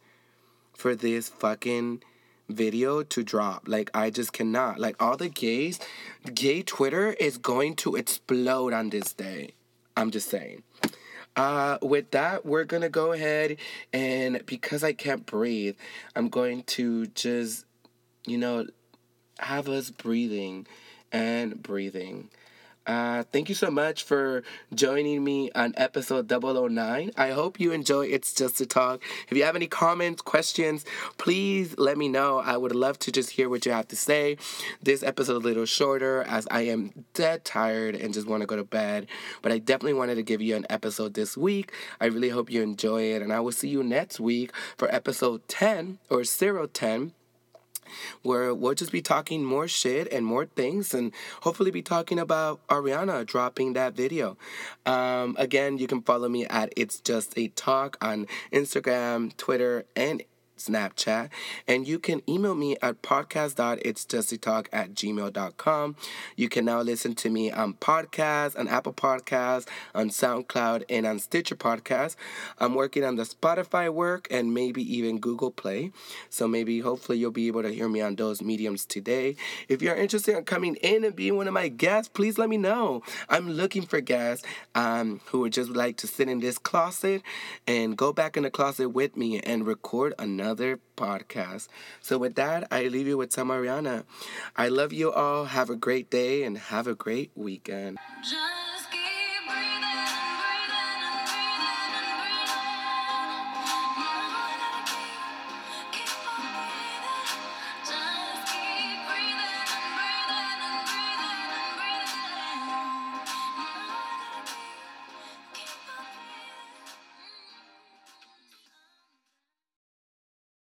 [0.75, 2.03] for this fucking
[2.51, 3.63] video to drop.
[3.67, 4.79] Like I just cannot.
[4.79, 5.81] Like all the gays,
[6.35, 9.55] gay Twitter is going to explode on this day.
[9.97, 10.65] I'm just saying.
[11.35, 13.57] Uh, with that, we're gonna go ahead
[13.93, 15.77] and because I can't breathe,
[16.15, 17.65] I'm going to just,
[18.27, 18.67] you know,
[19.39, 20.67] have us breathing
[21.11, 22.31] and breathing.
[22.87, 24.43] Uh, thank you so much for
[24.75, 27.13] joining me on episode 009.
[27.17, 29.01] I hope you enjoy It's Just a Talk.
[29.29, 30.85] If you have any comments, questions,
[31.17, 32.39] please let me know.
[32.39, 34.37] I would love to just hear what you have to say.
[34.83, 38.57] This episode a little shorter as I am dead tired and just want to go
[38.57, 39.07] to bed.
[39.43, 41.73] But I definitely wanted to give you an episode this week.
[42.01, 43.23] I really hope you enjoy it.
[43.23, 47.13] And I will see you next week for episode 10 or 010
[48.23, 51.13] where we'll just be talking more shit and more things and
[51.43, 54.37] hopefully be talking about Ariana dropping that video.
[54.87, 60.23] Um, again, you can follow me at It's Just a Talk on Instagram, Twitter, and
[60.67, 61.31] Snapchat.
[61.67, 65.97] And you can email me at podcast.itsjustatalk at gmail.com.
[66.37, 71.19] You can now listen to me on podcasts, on Apple Podcasts, on SoundCloud, and on
[71.19, 72.17] Stitcher Podcasts.
[72.59, 75.93] I'm working on the Spotify work and maybe even Google Play.
[76.31, 79.37] So maybe hopefully you'll be able to hear me on those mediums today.
[79.69, 82.57] If you're interested in coming in and being one of my guests, please let me
[82.57, 83.03] know.
[83.29, 84.45] I'm looking for guests
[84.75, 87.23] um, who would just like to sit in this closet
[87.67, 90.52] and go back in the closet with me and record another
[90.97, 91.69] podcast.
[92.01, 94.05] So with that, I leave you with some Ariana.
[94.57, 95.47] I love you all.
[95.47, 97.99] Have a great day and have a great weekend.